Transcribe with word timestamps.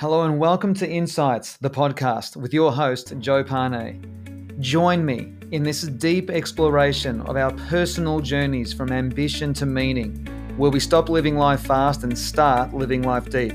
Hello 0.00 0.22
and 0.22 0.38
welcome 0.38 0.72
to 0.72 0.88
Insights, 0.88 1.58
the 1.58 1.68
podcast 1.68 2.34
with 2.34 2.54
your 2.54 2.72
host, 2.72 3.12
Joe 3.18 3.44
Pane. 3.44 4.56
Join 4.58 5.04
me 5.04 5.34
in 5.50 5.62
this 5.62 5.82
deep 5.82 6.30
exploration 6.30 7.20
of 7.20 7.36
our 7.36 7.52
personal 7.68 8.20
journeys 8.20 8.72
from 8.72 8.92
ambition 8.92 9.52
to 9.52 9.66
meaning, 9.66 10.26
where 10.56 10.70
we 10.70 10.80
stop 10.80 11.10
living 11.10 11.36
life 11.36 11.60
fast 11.66 12.02
and 12.02 12.18
start 12.18 12.72
living 12.72 13.02
life 13.02 13.28
deep. 13.28 13.52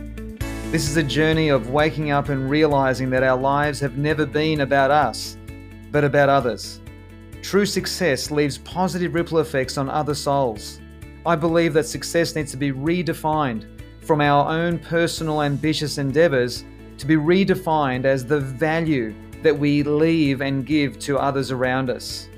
This 0.69 0.87
is 0.87 0.97
a 0.97 1.01
journey 1.01 1.49
of 1.49 1.71
waking 1.71 2.11
up 2.11 2.29
and 2.29 2.47
realizing 2.47 3.09
that 3.09 3.23
our 3.23 3.41
lives 3.41 3.79
have 3.79 3.97
never 3.97 4.27
been 4.27 4.61
about 4.61 4.91
us, 4.91 5.37
but 5.91 6.03
about 6.03 6.29
others. 6.29 6.79
True 7.41 7.65
success 7.65 8.29
leaves 8.29 8.59
positive 8.59 9.15
ripple 9.15 9.39
effects 9.39 9.79
on 9.79 9.89
other 9.89 10.13
souls. 10.13 10.79
I 11.25 11.35
believe 11.37 11.73
that 11.73 11.87
success 11.87 12.35
needs 12.35 12.51
to 12.51 12.57
be 12.57 12.71
redefined 12.71 13.74
from 14.05 14.21
our 14.21 14.47
own 14.49 14.77
personal 14.77 15.41
ambitious 15.41 15.97
endeavors 15.97 16.63
to 16.99 17.07
be 17.07 17.15
redefined 17.15 18.05
as 18.05 18.25
the 18.25 18.39
value 18.39 19.13
that 19.41 19.57
we 19.57 19.83
leave 19.83 20.41
and 20.41 20.65
give 20.65 20.99
to 20.99 21.17
others 21.17 21.51
around 21.51 21.89
us. 21.89 22.29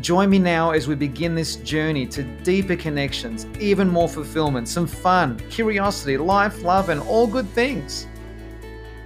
Join 0.00 0.30
me 0.30 0.38
now 0.38 0.70
as 0.70 0.88
we 0.88 0.94
begin 0.94 1.34
this 1.34 1.56
journey 1.56 2.06
to 2.06 2.22
deeper 2.42 2.76
connections, 2.76 3.46
even 3.60 3.88
more 3.88 4.08
fulfillment, 4.08 4.68
some 4.68 4.86
fun, 4.86 5.38
curiosity, 5.50 6.16
life, 6.16 6.62
love, 6.62 6.88
and 6.88 7.00
all 7.02 7.26
good 7.26 7.48
things. 7.48 8.06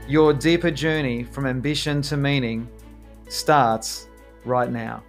Your 0.06 0.32
deeper 0.32 0.70
journey 0.70 1.24
from 1.24 1.46
ambition 1.46 2.02
to 2.02 2.16
meaning 2.16 2.68
starts 3.28 4.08
right 4.44 4.70
now. 4.70 5.02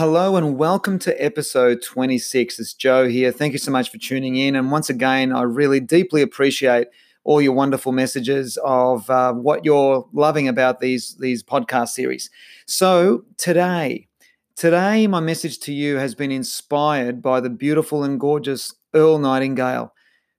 Hello 0.00 0.36
and 0.36 0.56
welcome 0.56 0.98
to 1.00 1.22
episode 1.22 1.82
26. 1.82 2.58
It's 2.58 2.72
Joe 2.72 3.06
here. 3.06 3.30
Thank 3.30 3.52
you 3.52 3.58
so 3.58 3.70
much 3.70 3.90
for 3.90 3.98
tuning 3.98 4.34
in. 4.34 4.56
And 4.56 4.70
once 4.70 4.88
again, 4.88 5.30
I 5.30 5.42
really 5.42 5.78
deeply 5.78 6.22
appreciate 6.22 6.88
all 7.22 7.42
your 7.42 7.52
wonderful 7.52 7.92
messages 7.92 8.58
of 8.64 9.10
uh, 9.10 9.34
what 9.34 9.62
you're 9.66 10.08
loving 10.14 10.48
about 10.48 10.80
these 10.80 11.16
these 11.20 11.42
podcast 11.42 11.88
series. 11.88 12.30
So 12.64 13.26
today, 13.36 14.08
today 14.56 15.06
my 15.06 15.20
message 15.20 15.58
to 15.58 15.74
you 15.74 15.96
has 15.96 16.14
been 16.14 16.30
inspired 16.30 17.20
by 17.20 17.40
the 17.40 17.50
beautiful 17.50 18.02
and 18.02 18.18
gorgeous 18.18 18.74
Earl 18.94 19.18
Nightingale, 19.18 19.92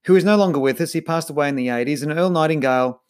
who 0.05 0.15
is 0.15 0.25
no 0.25 0.37
longer 0.37 0.57
with 0.57 0.81
us. 0.81 0.93
He 0.93 1.01
passed 1.01 1.29
away 1.29 1.49
in 1.49 1.55
the 1.55 1.67
80s, 1.67 2.01
and 2.01 2.11
Earl 2.11 2.31
Nightingale 2.31 3.03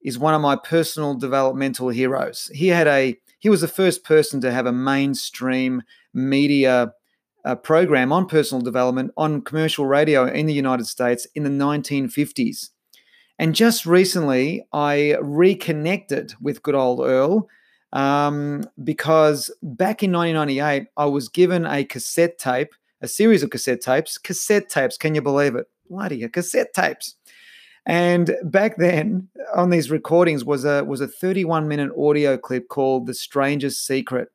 is 0.00 0.16
one 0.16 0.34
of 0.34 0.40
my 0.40 0.54
personal 0.54 1.14
developmental 1.16 1.88
heroes. 1.88 2.52
He 2.54 2.68
had 2.68 2.86
a 2.86 3.18
he 3.38 3.48
was 3.48 3.60
the 3.60 3.68
first 3.68 4.04
person 4.04 4.40
to 4.40 4.52
have 4.52 4.66
a 4.66 4.72
mainstream 4.72 5.82
media 6.12 6.92
uh, 7.44 7.54
program 7.54 8.12
on 8.12 8.26
personal 8.26 8.62
development 8.62 9.12
on 9.16 9.42
commercial 9.42 9.86
radio 9.86 10.26
in 10.26 10.46
the 10.46 10.52
United 10.52 10.86
States 10.86 11.26
in 11.34 11.44
the 11.44 11.50
1950s. 11.50 12.70
And 13.38 13.54
just 13.54 13.86
recently, 13.86 14.66
I 14.72 15.16
reconnected 15.22 16.34
with 16.40 16.62
good 16.62 16.74
old 16.74 17.00
Earl 17.00 17.48
um, 17.92 18.64
because 18.82 19.50
back 19.62 20.02
in 20.02 20.12
1998, 20.12 20.88
I 20.96 21.04
was 21.06 21.28
given 21.28 21.64
a 21.64 21.84
cassette 21.84 22.38
tape, 22.38 22.74
a 23.00 23.06
series 23.06 23.42
of 23.44 23.50
cassette 23.50 23.80
tapes. 23.80 24.18
Cassette 24.18 24.68
tapes, 24.68 24.96
can 24.96 25.14
you 25.14 25.22
believe 25.22 25.54
it? 25.54 25.66
Bloody 25.88 26.28
cassette 26.28 26.74
tapes. 26.74 27.14
And 27.88 28.36
back 28.44 28.76
then, 28.76 29.28
on 29.56 29.70
these 29.70 29.90
recordings 29.90 30.44
was 30.44 30.66
a 30.66 30.84
was 30.84 31.00
a 31.00 31.08
31 31.08 31.66
minute 31.66 31.90
audio 31.98 32.36
clip 32.36 32.68
called 32.68 33.06
"The 33.06 33.14
Strangest 33.14 33.86
Secret." 33.86 34.28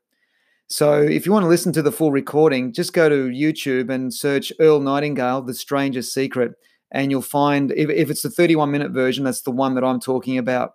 So, 0.67 0.99
if 0.99 1.27
you 1.27 1.31
want 1.31 1.43
to 1.43 1.49
listen 1.49 1.71
to 1.73 1.83
the 1.83 1.91
full 1.91 2.11
recording, 2.11 2.73
just 2.73 2.93
go 2.93 3.07
to 3.09 3.29
YouTube 3.29 3.91
and 3.91 4.11
search 4.11 4.51
Earl 4.59 4.79
Nightingale, 4.79 5.43
"The 5.43 5.53
Strangest 5.53 6.11
Secret," 6.11 6.53
and 6.91 7.11
you'll 7.11 7.21
find 7.21 7.71
if, 7.73 7.91
if 7.91 8.09
it's 8.09 8.23
the 8.23 8.31
31 8.31 8.71
minute 8.71 8.91
version, 8.91 9.23
that's 9.23 9.41
the 9.41 9.51
one 9.51 9.75
that 9.75 9.83
I'm 9.83 9.99
talking 9.99 10.39
about. 10.39 10.71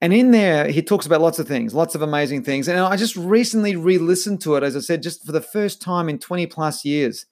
And 0.00 0.12
in 0.12 0.32
there, 0.32 0.68
he 0.68 0.82
talks 0.82 1.06
about 1.06 1.20
lots 1.20 1.38
of 1.38 1.46
things, 1.46 1.74
lots 1.74 1.94
of 1.94 2.02
amazing 2.02 2.42
things. 2.42 2.66
And 2.66 2.80
I 2.80 2.96
just 2.96 3.14
recently 3.14 3.76
re 3.76 3.98
listened 3.98 4.40
to 4.42 4.56
it, 4.56 4.64
as 4.64 4.74
I 4.74 4.80
said, 4.80 5.04
just 5.04 5.24
for 5.24 5.30
the 5.30 5.40
first 5.40 5.80
time 5.80 6.08
in 6.08 6.18
20 6.18 6.46
plus 6.46 6.84
years. 6.84 7.26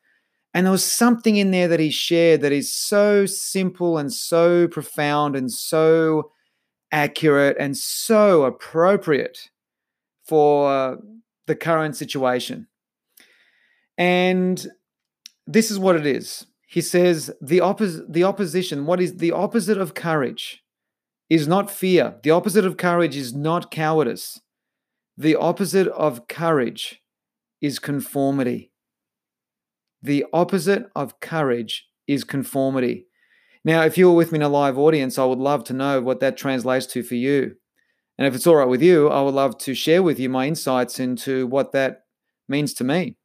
And 0.55 0.65
there 0.65 0.73
was 0.73 0.84
something 0.84 1.37
in 1.37 1.51
there 1.51 1.69
that 1.69 1.81
he 1.81 1.91
shared 1.91 2.41
that 2.41 2.53
is 2.53 2.75
so 2.75 3.27
simple 3.27 3.99
and 3.99 4.12
so 4.12 4.69
profound 4.69 5.37
and 5.37 5.53
so 5.53 6.31
accurate 6.93 7.57
and 7.61 7.77
so 7.77 8.45
appropriate 8.45 9.51
for 10.25 10.99
the 11.47 11.55
current 11.55 11.97
situation. 11.97 12.69
And 13.99 14.67
this 15.47 15.71
is 15.71 15.79
what 15.79 15.97
it 15.97 16.06
is. 16.06 16.47
He 16.67 16.81
says 16.81 17.31
the 17.41 17.59
oppos- 17.59 18.05
the 18.09 18.25
opposition, 18.25 18.87
what 18.87 19.01
is 19.01 19.17
the 19.17 19.33
opposite 19.33 19.79
of 19.79 19.95
courage 19.95 20.62
is 21.29 21.49
not 21.49 21.71
fear. 21.71 22.17
The 22.23 22.31
opposite 22.31 22.65
of 22.65 22.77
courage 22.77 23.17
is 23.17 23.35
not 23.35 23.71
cowardice. 23.71 24.41
The 25.17 25.37
opposite 25.37 25.89
of 25.89 26.29
courage 26.29 27.01
is 27.61 27.79
conformity. 27.79 28.71
The 30.06 30.25
opposite 30.33 30.89
of 30.94 31.19
courage 31.19 31.89
is 32.06 32.22
conformity. 32.22 33.09
Now, 33.65 33.83
if 33.83 33.99
you 33.99 34.09
were 34.09 34.15
with 34.15 34.31
me 34.31 34.37
in 34.37 34.43
a 34.43 34.49
live 34.49 34.78
audience, 34.78 35.19
I 35.19 35.25
would 35.25 35.41
love 35.41 35.65
to 35.65 35.72
know 35.72 36.00
what 36.00 36.21
that 36.21 36.37
translates 36.37 36.87
to 36.87 37.03
for 37.03 37.17
you. 37.17 37.56
And 38.17 38.25
if 38.25 38.33
it's 38.33 38.47
all 38.47 38.55
right 38.55 38.69
with 38.69 38.81
you, 38.81 39.09
I 39.09 39.21
would 39.22 39.34
love 39.34 39.59
to 39.59 39.75
share 39.75 40.05
with 40.05 40.21
you 40.21 40.28
my 40.28 40.47
insights 40.47 41.00
into 41.00 41.49
what 41.49 41.72
that 41.72 42.03
means 42.49 42.72
to 42.75 42.84
me. 42.84 43.17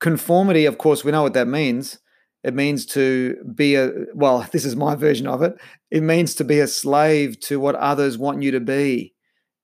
Conformity, 0.00 0.66
of 0.66 0.76
course, 0.76 1.02
we 1.02 1.12
know 1.12 1.22
what 1.22 1.32
that 1.32 1.48
means. 1.48 1.98
It 2.44 2.52
means 2.52 2.84
to 2.86 3.36
be 3.54 3.74
a, 3.74 3.90
well, 4.14 4.46
this 4.52 4.66
is 4.66 4.76
my 4.76 4.96
version 4.96 5.26
of 5.26 5.40
it. 5.40 5.54
It 5.90 6.02
means 6.02 6.34
to 6.34 6.44
be 6.44 6.60
a 6.60 6.66
slave 6.66 7.40
to 7.40 7.58
what 7.58 7.74
others 7.76 8.18
want 8.18 8.42
you 8.42 8.50
to 8.50 8.60
be. 8.60 9.14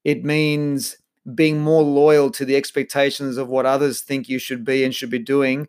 It 0.03 0.25
means 0.25 0.97
being 1.35 1.61
more 1.61 1.83
loyal 1.83 2.31
to 2.31 2.45
the 2.45 2.57
expectations 2.57 3.37
of 3.37 3.49
what 3.49 3.65
others 3.65 4.01
think 4.01 4.29
you 4.29 4.39
should 4.39 4.65
be 4.65 4.85
and 4.85 4.95
should 4.95 5.11
be 5.11 5.19
doing 5.19 5.69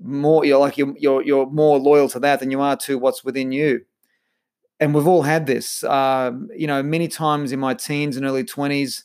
more 0.00 0.44
you're 0.44 0.58
like 0.58 0.76
you're, 0.76 0.94
you're 0.98 1.22
you're 1.22 1.46
more 1.46 1.78
loyal 1.78 2.08
to 2.08 2.20
that 2.20 2.40
than 2.40 2.50
you 2.50 2.60
are 2.60 2.76
to 2.76 2.98
what's 2.98 3.24
within 3.24 3.52
you. 3.52 3.84
And 4.78 4.94
we've 4.94 5.06
all 5.06 5.22
had 5.22 5.46
this. 5.46 5.82
Um, 5.84 6.48
you 6.54 6.66
know 6.66 6.82
many 6.82 7.08
times 7.08 7.52
in 7.52 7.60
my 7.60 7.74
teens 7.74 8.16
and 8.16 8.26
early 8.26 8.44
20s 8.44 9.04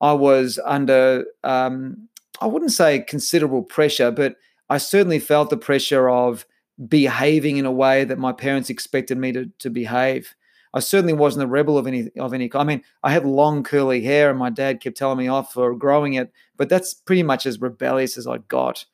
i 0.00 0.12
was 0.12 0.58
under 0.64 1.24
um, 1.42 2.08
i 2.40 2.46
wouldn't 2.46 2.72
say 2.72 3.00
considerable 3.00 3.62
pressure 3.62 4.10
but 4.10 4.36
i 4.68 4.76
certainly 4.76 5.18
felt 5.18 5.48
the 5.48 5.56
pressure 5.56 6.10
of 6.10 6.44
behaving 6.86 7.56
in 7.56 7.64
a 7.64 7.72
way 7.72 8.04
that 8.04 8.18
my 8.18 8.32
parents 8.32 8.68
expected 8.68 9.16
me 9.16 9.32
to, 9.32 9.46
to 9.58 9.70
behave 9.70 10.34
I 10.76 10.80
certainly 10.80 11.14
wasn't 11.14 11.44
a 11.44 11.46
rebel 11.46 11.78
of 11.78 11.86
any 11.86 12.10
of 12.18 12.34
any. 12.34 12.50
I 12.54 12.62
mean, 12.62 12.82
I 13.02 13.10
had 13.10 13.24
long 13.24 13.62
curly 13.62 14.02
hair, 14.02 14.28
and 14.28 14.38
my 14.38 14.50
dad 14.50 14.82
kept 14.82 14.98
telling 14.98 15.16
me 15.16 15.26
off 15.26 15.54
for 15.54 15.74
growing 15.74 16.12
it. 16.12 16.30
But 16.58 16.68
that's 16.68 16.92
pretty 16.92 17.22
much 17.22 17.46
as 17.46 17.62
rebellious 17.62 18.18
as 18.18 18.26
I 18.26 18.38
got. 18.48 18.84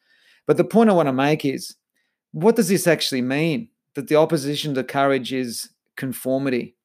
But 0.46 0.58
the 0.58 0.64
point 0.64 0.90
I 0.90 0.92
want 0.92 1.08
to 1.08 1.12
make 1.12 1.44
is, 1.44 1.74
what 2.30 2.54
does 2.54 2.68
this 2.68 2.86
actually 2.86 3.22
mean? 3.22 3.68
That 3.94 4.06
the 4.06 4.14
opposition 4.14 4.74
to 4.74 4.84
courage 4.84 5.32
is 5.32 5.70
conformity. 5.96 6.76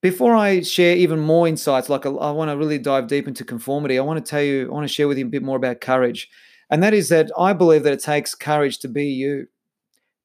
Before 0.00 0.36
I 0.36 0.60
share 0.60 0.96
even 0.96 1.18
more 1.18 1.48
insights, 1.48 1.88
like 1.88 2.06
I, 2.06 2.10
I 2.10 2.30
want 2.30 2.52
to 2.52 2.56
really 2.56 2.78
dive 2.78 3.08
deep 3.08 3.26
into 3.26 3.42
conformity, 3.42 3.98
I 3.98 4.02
want 4.02 4.24
to 4.24 4.30
tell 4.30 4.42
you, 4.42 4.68
I 4.68 4.72
want 4.72 4.86
to 4.86 4.94
share 4.94 5.08
with 5.08 5.18
you 5.18 5.26
a 5.26 5.28
bit 5.28 5.42
more 5.42 5.56
about 5.56 5.80
courage. 5.80 6.30
And 6.70 6.84
that 6.84 6.94
is 6.94 7.08
that 7.08 7.32
I 7.36 7.52
believe 7.52 7.82
that 7.82 7.92
it 7.92 8.02
takes 8.02 8.32
courage 8.32 8.78
to 8.78 8.88
be 8.88 9.06
you, 9.06 9.48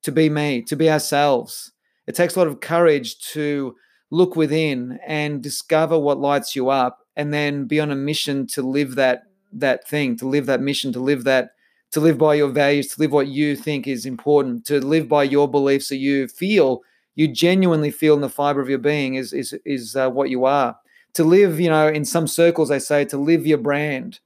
to 0.04 0.12
be 0.12 0.30
me, 0.30 0.62
to 0.64 0.76
be 0.76 0.92
ourselves 0.92 1.72
it 2.10 2.16
takes 2.16 2.36
a 2.36 2.40
lot 2.40 2.48
of 2.48 2.60
courage 2.60 3.20
to 3.20 3.76
look 4.10 4.36
within 4.36 5.00
and 5.06 5.44
discover 5.44 5.98
what 5.98 6.20
lights 6.20 6.56
you 6.56 6.70
up 6.70 7.06
and 7.16 7.32
then 7.32 7.66
be 7.66 7.80
on 7.80 7.92
a 7.92 7.96
mission 7.96 8.48
to 8.48 8.64
live 8.64 8.96
that 8.96 9.24
that 9.52 9.88
thing, 9.88 10.18
to 10.18 10.28
live 10.28 10.48
that 10.48 10.62
mission, 10.62 10.92
to 10.94 11.00
live 11.00 11.24
that 11.24 11.52
to 11.92 12.00
live 12.00 12.18
by 12.18 12.36
your 12.36 12.50
values, 12.50 12.88
to 12.88 13.00
live 13.00 13.12
what 13.12 13.28
you 13.28 13.56
think 13.56 13.88
is 13.88 14.06
important, 14.06 14.66
to 14.66 14.80
live 14.80 15.08
by 15.08 15.24
your 15.24 15.50
beliefs 15.50 15.90
that 15.90 15.98
you 15.98 16.28
feel 16.28 16.82
you 17.16 17.28
genuinely 17.28 17.92
feel 17.92 18.16
in 18.16 18.22
the 18.22 18.30
fiber 18.30 18.62
of 18.62 18.70
your 18.70 18.80
being 18.80 19.16
is 19.16 19.34
is 19.34 19.54
is 19.66 19.96
uh, 19.96 20.10
what 20.10 20.32
you 20.32 20.46
are. 20.46 20.78
To 21.14 21.24
live, 21.24 21.60
you 21.60 21.70
know, 21.70 21.88
in 21.88 22.06
some 22.06 22.28
circles 22.28 22.70
they 22.70 22.80
say 22.80 23.06
to 23.06 23.18
live 23.18 23.46
your 23.46 23.58
brand. 23.60 24.20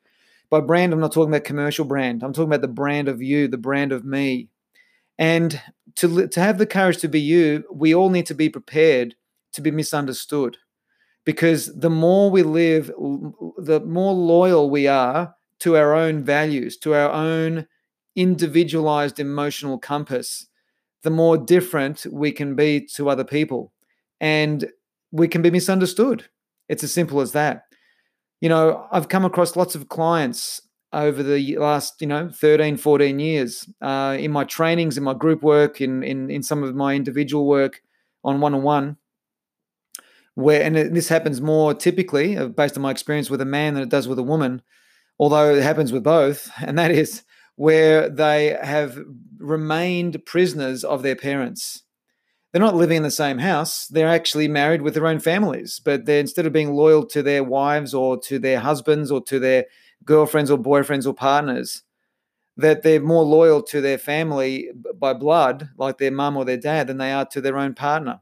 By 0.50 0.62
brand, 0.62 0.94
I'm 0.94 1.00
not 1.00 1.12
talking 1.12 1.34
about 1.34 1.44
commercial 1.44 1.86
brand. 1.86 2.24
I'm 2.24 2.32
talking 2.32 2.50
about 2.50 2.62
the 2.62 2.68
brand 2.68 3.08
of 3.08 3.22
you, 3.22 3.48
the 3.50 3.58
brand 3.58 3.92
of 3.92 4.06
me. 4.06 4.50
And 5.18 5.62
to, 5.96 6.28
to 6.28 6.40
have 6.40 6.58
the 6.58 6.66
courage 6.66 6.98
to 6.98 7.08
be 7.08 7.20
you, 7.20 7.64
we 7.72 7.94
all 7.94 8.10
need 8.10 8.26
to 8.28 8.34
be 8.34 8.50
prepared 8.50 9.16
to 9.54 9.62
be 9.62 9.72
misunderstood. 9.72 10.58
Because 11.26 11.74
the 11.80 11.90
more 11.90 12.30
we 12.30 12.44
live, 12.44 12.88
the 13.58 13.82
more 13.86 14.14
loyal 14.14 14.70
we 14.70 14.88
are 14.88 15.34
to 15.60 15.78
our 15.78 15.94
own 15.94 16.24
values, 16.24 16.78
to 16.78 16.94
our 16.94 17.10
own 17.10 17.68
individualized 18.16 19.20
emotional 19.20 19.78
compass, 19.78 20.48
the 21.04 21.10
more 21.10 21.38
different 21.38 22.06
we 22.12 22.32
can 22.32 22.56
be 22.56 22.82
to 22.96 23.10
other 23.10 23.24
people. 23.24 23.72
And 24.20 24.70
we 25.12 25.28
can 25.28 25.42
be 25.42 25.52
misunderstood. 25.52 26.26
It's 26.68 26.84
as 26.84 26.92
simple 26.92 27.22
as 27.22 27.32
that. 27.34 27.64
You 28.42 28.50
know, 28.50 28.88
I've 28.92 29.08
come 29.08 29.24
across 29.24 29.56
lots 29.56 29.76
of 29.76 29.88
clients 29.88 30.62
over 30.94 31.24
the 31.24 31.58
last, 31.58 32.02
you 32.02 32.08
know, 32.08 32.30
13, 32.30 32.78
14 32.78 33.20
years 33.20 33.68
uh, 33.82 34.16
in 34.20 34.32
my 34.32 34.44
trainings, 34.44 34.98
in 34.98 35.04
my 35.04 35.14
group 35.14 35.42
work, 35.42 35.82
in, 35.82 36.04
in, 36.04 36.30
in 36.30 36.44
some 36.44 36.64
of 36.64 36.76
my 36.76 36.94
individual 36.96 37.48
work 37.48 37.82
on 38.24 38.40
one 38.40 38.54
on 38.54 38.64
one 38.64 38.98
where 40.36 40.64
and 40.64 40.76
this 40.96 41.10
happens 41.10 41.42
more 41.42 41.74
typically 41.74 42.38
uh, 42.38 42.48
based 42.48 42.76
on 42.76 42.82
my 42.82 42.92
experience 42.92 43.30
with 43.30 43.42
a 43.42 43.46
man 43.46 43.74
than 43.74 43.84
it 43.84 43.90
does 43.90 44.08
with 44.08 44.20
a 44.20 44.24
woman 44.24 44.62
although 45.20 45.54
it 45.54 45.64
happens 45.64 45.92
with 45.92 46.04
both 46.04 46.52
and 46.62 46.78
that 46.78 46.92
is 46.92 47.24
where 47.56 48.10
they 48.10 48.58
have 48.62 48.98
remained 49.38 50.26
prisoners 50.26 50.84
of 50.84 51.04
their 51.04 51.16
parents. 51.16 51.84
They're 52.52 52.60
not 52.60 52.76
living 52.76 52.98
in 52.98 53.04
the 53.04 53.12
same 53.12 53.40
house 53.40 53.88
they're 53.88 54.08
actually 54.08 54.48
married 54.48 54.82
with 54.82 54.94
their 54.94 55.08
own 55.08 55.20
families 55.20 55.82
but 55.84 56.06
they 56.06 56.20
instead 56.20 56.46
of 56.46 56.54
being 56.54 56.74
loyal 56.74 57.06
to 57.08 57.24
their 57.24 57.44
wives 57.44 57.94
or 57.94 58.20
to 58.22 58.38
their 58.40 58.60
husbands 58.60 59.12
or 59.12 59.22
to 59.24 59.40
their 59.40 59.66
girlfriends 60.06 60.52
or 60.52 60.58
boyfriends 60.58 61.06
or 61.06 61.14
partners 61.14 61.84
that 62.56 62.84
they're 62.84 63.02
more 63.02 63.24
loyal 63.24 63.64
to 63.64 63.82
their 63.82 63.98
family 63.98 64.70
by 65.00 65.14
blood 65.14 65.70
like 65.78 65.98
their 65.98 66.12
mum 66.12 66.38
or 66.38 66.46
their 66.46 66.58
dad 66.58 66.88
than 66.88 66.98
they 66.98 67.12
are 67.12 67.26
to 67.26 67.42
their 67.42 67.58
own 67.58 67.74
partner 67.74 68.20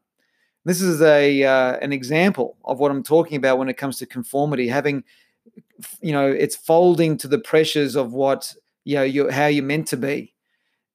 this 0.65 0.81
is 0.81 1.01
a 1.01 1.43
uh, 1.43 1.77
an 1.77 1.91
example 1.91 2.57
of 2.65 2.79
what 2.79 2.91
I'm 2.91 3.03
talking 3.03 3.37
about 3.37 3.57
when 3.57 3.69
it 3.69 3.77
comes 3.77 3.97
to 3.97 4.05
conformity. 4.05 4.67
Having, 4.67 5.03
you 6.01 6.11
know, 6.11 6.27
it's 6.27 6.55
folding 6.55 7.17
to 7.17 7.27
the 7.27 7.39
pressures 7.39 7.95
of 7.95 8.13
what 8.13 8.53
you 8.83 8.95
know 8.95 9.03
you 9.03 9.29
how 9.29 9.47
you're 9.47 9.63
meant 9.63 9.87
to 9.87 9.97
be, 9.97 10.33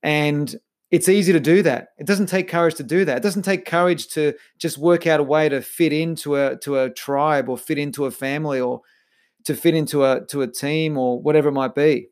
and 0.03 0.55
it's 0.93 1.09
easy 1.09 1.33
to 1.33 1.41
do 1.41 1.63
that. 1.63 1.89
It 1.99 2.07
doesn't 2.07 2.27
take 2.27 2.49
courage 2.49 2.77
to 2.77 2.85
do 2.85 3.05
that. 3.07 3.17
It 3.17 3.23
doesn't 3.25 3.43
take 3.43 3.65
courage 3.65 4.07
to 4.09 4.35
just 4.59 4.79
work 4.79 5.07
out 5.07 5.19
a 5.19 5.25
way 5.25 5.49
to 5.49 5.61
fit 5.61 5.93
into 5.93 6.37
a 6.37 6.57
to 6.59 6.79
a 6.79 6.91
tribe 6.91 7.49
or 7.49 7.59
fit 7.59 7.79
into 7.79 8.07
a 8.07 8.13
family 8.13 8.61
or 8.61 8.83
to 9.47 9.55
fit 9.55 9.75
into 9.75 10.05
a 10.05 10.25
to 10.27 10.43
a 10.43 10.47
team 10.47 10.99
or 10.99 11.21
whatever 11.21 11.49
it 11.49 11.53
might 11.53 11.75
be. 11.75 12.09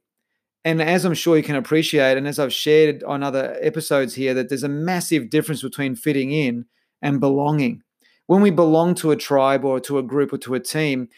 And 0.65 0.81
as 0.81 1.05
I'm 1.05 1.15
sure 1.15 1.37
you 1.37 1.43
can 1.43 1.57
appreciate, 1.57 2.17
and 2.17 2.27
as 2.27 2.39
I've 2.39 2.53
shared 2.53 3.03
on 3.05 3.23
other 3.23 3.59
episodes 3.61 4.15
here, 4.15 4.33
that 4.33 4.49
there's 4.49 4.63
a 4.63 4.69
massive 4.69 5.29
difference 5.29 5.63
between 5.63 5.95
fitting 5.95 6.31
in 6.31 6.65
and 7.03 7.21
belonging. 7.21 7.83
When 8.27 8.41
we 8.41 8.51
belong 8.51 8.95
to 8.97 9.11
a 9.11 9.17
tribe 9.17 9.65
or 9.65 9.79
to 9.81 9.99
a 9.99 10.03
group 10.03 10.33
or 10.33 10.39
to 10.39 10.55
a 10.55 10.61
team, 10.61 11.09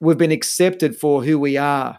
we've 0.00 0.18
been 0.18 0.30
accepted 0.30 0.94
for 0.96 1.24
who 1.24 1.38
we 1.38 1.56
are. 1.56 1.98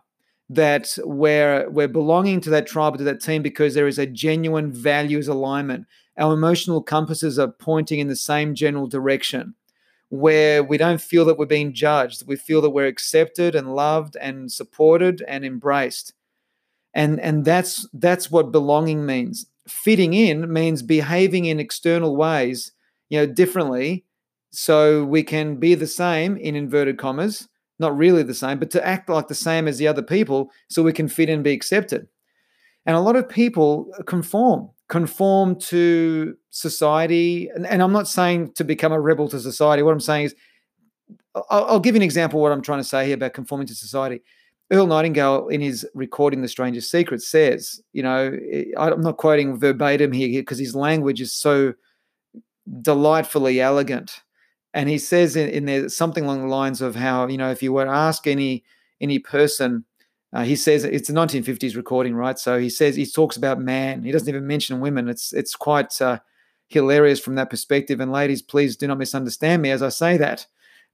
That 0.49 0.97
we're, 1.03 1.69
we're 1.69 1.87
belonging 1.87 2.39
to 2.41 2.49
that 2.51 2.67
tribe 2.67 2.95
or 2.95 2.97
to 2.97 3.03
that 3.05 3.21
team 3.21 3.41
because 3.41 3.73
there 3.73 3.87
is 3.87 3.97
a 3.97 4.05
genuine 4.05 4.71
values 4.71 5.27
alignment. 5.27 5.87
Our 6.17 6.33
emotional 6.33 6.81
compasses 6.81 7.39
are 7.39 7.51
pointing 7.51 7.99
in 7.99 8.07
the 8.07 8.15
same 8.15 8.53
general 8.53 8.87
direction 8.87 9.55
where 10.13 10.63
we 10.63 10.77
don't 10.77 11.01
feel 11.01 11.25
that 11.25 11.39
we're 11.39 11.45
being 11.47 11.73
judged. 11.73 12.27
We 12.27 12.35
feel 12.35 12.61
that 12.61 12.69
we're 12.69 12.85
accepted 12.85 13.55
and 13.55 13.73
loved 13.73 14.15
and 14.17 14.51
supported 14.51 15.23
and 15.27 15.43
embraced. 15.43 16.13
And, 16.93 17.19
and 17.19 17.45
that's, 17.45 17.89
that's 17.93 18.29
what 18.29 18.51
belonging 18.51 19.07
means. 19.07 19.47
Fitting 19.67 20.13
in 20.13 20.53
means 20.53 20.83
behaving 20.83 21.45
in 21.45 21.59
external 21.59 22.15
ways 22.15 22.73
you 23.09 23.17
know, 23.17 23.25
differently 23.25 24.05
so 24.51 25.03
we 25.03 25.23
can 25.23 25.55
be 25.55 25.73
the 25.73 25.87
same 25.87 26.37
in 26.37 26.55
inverted 26.55 26.99
commas, 26.99 27.49
not 27.79 27.97
really 27.97 28.21
the 28.21 28.35
same, 28.35 28.59
but 28.59 28.69
to 28.69 28.85
act 28.85 29.09
like 29.09 29.29
the 29.29 29.33
same 29.33 29.67
as 29.67 29.79
the 29.79 29.87
other 29.87 30.03
people 30.03 30.51
so 30.69 30.83
we 30.83 30.93
can 30.93 31.07
fit 31.07 31.27
in 31.27 31.35
and 31.35 31.43
be 31.43 31.53
accepted. 31.53 32.07
And 32.85 32.95
a 32.95 33.01
lot 33.01 33.15
of 33.15 33.27
people 33.27 33.91
conform, 34.05 34.69
conform 34.93 35.55
to 35.55 36.37
society. 36.51 37.49
And, 37.55 37.65
and 37.65 37.81
I'm 37.81 37.91
not 37.91 38.07
saying 38.07 38.51
to 38.51 38.63
become 38.63 38.91
a 38.91 39.01
rebel 39.01 39.27
to 39.29 39.39
society. 39.39 39.81
What 39.81 39.91
I'm 39.91 39.99
saying 39.99 40.25
is, 40.25 40.35
I'll, 41.33 41.65
I'll 41.65 41.79
give 41.79 41.95
you 41.95 41.99
an 41.99 42.03
example 42.03 42.37
of 42.37 42.43
what 42.43 42.51
I'm 42.51 42.61
trying 42.61 42.77
to 42.77 42.83
say 42.83 43.07
here 43.07 43.15
about 43.15 43.33
conforming 43.33 43.65
to 43.65 43.73
society. 43.73 44.21
Earl 44.69 44.85
Nightingale, 44.85 45.47
in 45.47 45.61
his 45.61 45.83
recording 45.95 46.43
The 46.43 46.47
Strangest 46.47 46.91
Secret, 46.91 47.23
says, 47.23 47.81
you 47.91 48.03
know, 48.03 48.37
I'm 48.77 49.01
not 49.01 49.17
quoting 49.17 49.57
verbatim 49.57 50.11
here 50.11 50.41
because 50.41 50.59
his 50.59 50.75
language 50.75 51.21
is 51.21 51.33
so 51.33 51.73
delightfully 52.83 53.59
elegant. 53.59 54.21
And 54.75 54.89
he 54.89 54.99
says 54.99 55.35
in, 55.35 55.49
in, 55.49 55.65
there 55.65 55.89
something 55.89 56.23
along 56.23 56.41
the 56.41 56.55
lines 56.55 56.83
of 56.83 56.93
how, 56.93 57.27
you 57.27 57.39
know, 57.39 57.49
if 57.49 57.63
you 57.63 57.73
were 57.73 57.85
to 57.85 57.91
ask 57.91 58.27
any 58.27 58.63
any 59.01 59.17
person, 59.17 59.85
uh, 60.33 60.43
he 60.43 60.55
says 60.55 60.83
it's 60.83 61.09
a 61.09 61.13
1950s 61.13 61.75
recording, 61.75 62.15
right? 62.15 62.39
So 62.39 62.57
he 62.57 62.69
says 62.69 62.95
he 62.95 63.05
talks 63.05 63.37
about 63.37 63.59
man. 63.59 64.03
He 64.03 64.11
doesn't 64.11 64.27
even 64.29 64.47
mention 64.47 64.79
women. 64.79 65.07
It's 65.07 65.31
it's 65.31 65.55
quite 65.55 66.01
uh, 66.01 66.19
hilarious 66.69 67.19
from 67.19 67.35
that 67.35 67.49
perspective. 67.49 67.99
And 67.99 68.11
ladies, 68.11 68.41
please 68.41 68.75
do 68.75 68.87
not 68.87 68.97
misunderstand 68.97 69.61
me 69.61 69.69
as 69.69 69.83
I 69.83 69.89
say 69.89 70.17
that, 70.17 70.47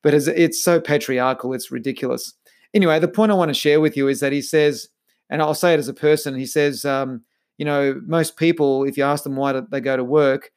but 0.04 0.14
it's, 0.14 0.28
it's 0.28 0.62
so 0.62 0.80
patriarchal, 0.80 1.54
it's 1.54 1.72
ridiculous. 1.72 2.34
Anyway, 2.74 3.00
the 3.00 3.08
point 3.08 3.32
I 3.32 3.36
want 3.36 3.50
to 3.50 3.56
share 3.56 3.80
with 3.80 3.98
you 3.98 4.08
is 4.08 4.20
that 4.20 4.34
he 4.34 4.42
says, 4.42 4.90
and 5.30 5.42
I'll 5.42 5.56
say 5.56 5.74
it 5.74 5.80
as 5.80 5.88
a 5.88 5.94
person. 5.94 6.36
He 6.36 6.46
says, 6.46 6.86
um, 6.86 7.24
you 7.58 7.66
know, 7.66 8.00
most 8.06 8.38
people, 8.38 8.84
if 8.84 8.98
you 8.98 9.04
ask 9.04 9.24
them 9.24 9.36
why 9.36 9.60
they 9.72 9.82
go 9.82 9.98
to 9.98 10.04
work, 10.04 10.52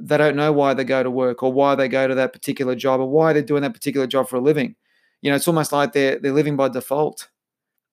they 0.00 0.16
don't 0.16 0.36
know 0.36 0.52
why 0.52 0.72
they 0.72 0.84
go 0.84 1.02
to 1.02 1.10
work 1.10 1.42
or 1.42 1.52
why 1.52 1.74
they 1.74 1.88
go 1.88 2.08
to 2.08 2.14
that 2.14 2.32
particular 2.32 2.74
job 2.74 3.00
or 3.00 3.08
why 3.10 3.32
they're 3.32 3.42
doing 3.42 3.62
that 3.62 3.74
particular 3.74 4.06
job 4.06 4.28
for 4.28 4.36
a 4.36 4.40
living. 4.40 4.74
You 5.20 5.30
know, 5.30 5.36
it's 5.36 5.48
almost 5.48 5.72
like 5.72 5.92
they're 5.92 6.18
they're 6.18 6.32
living 6.32 6.56
by 6.56 6.68
default. 6.68 7.28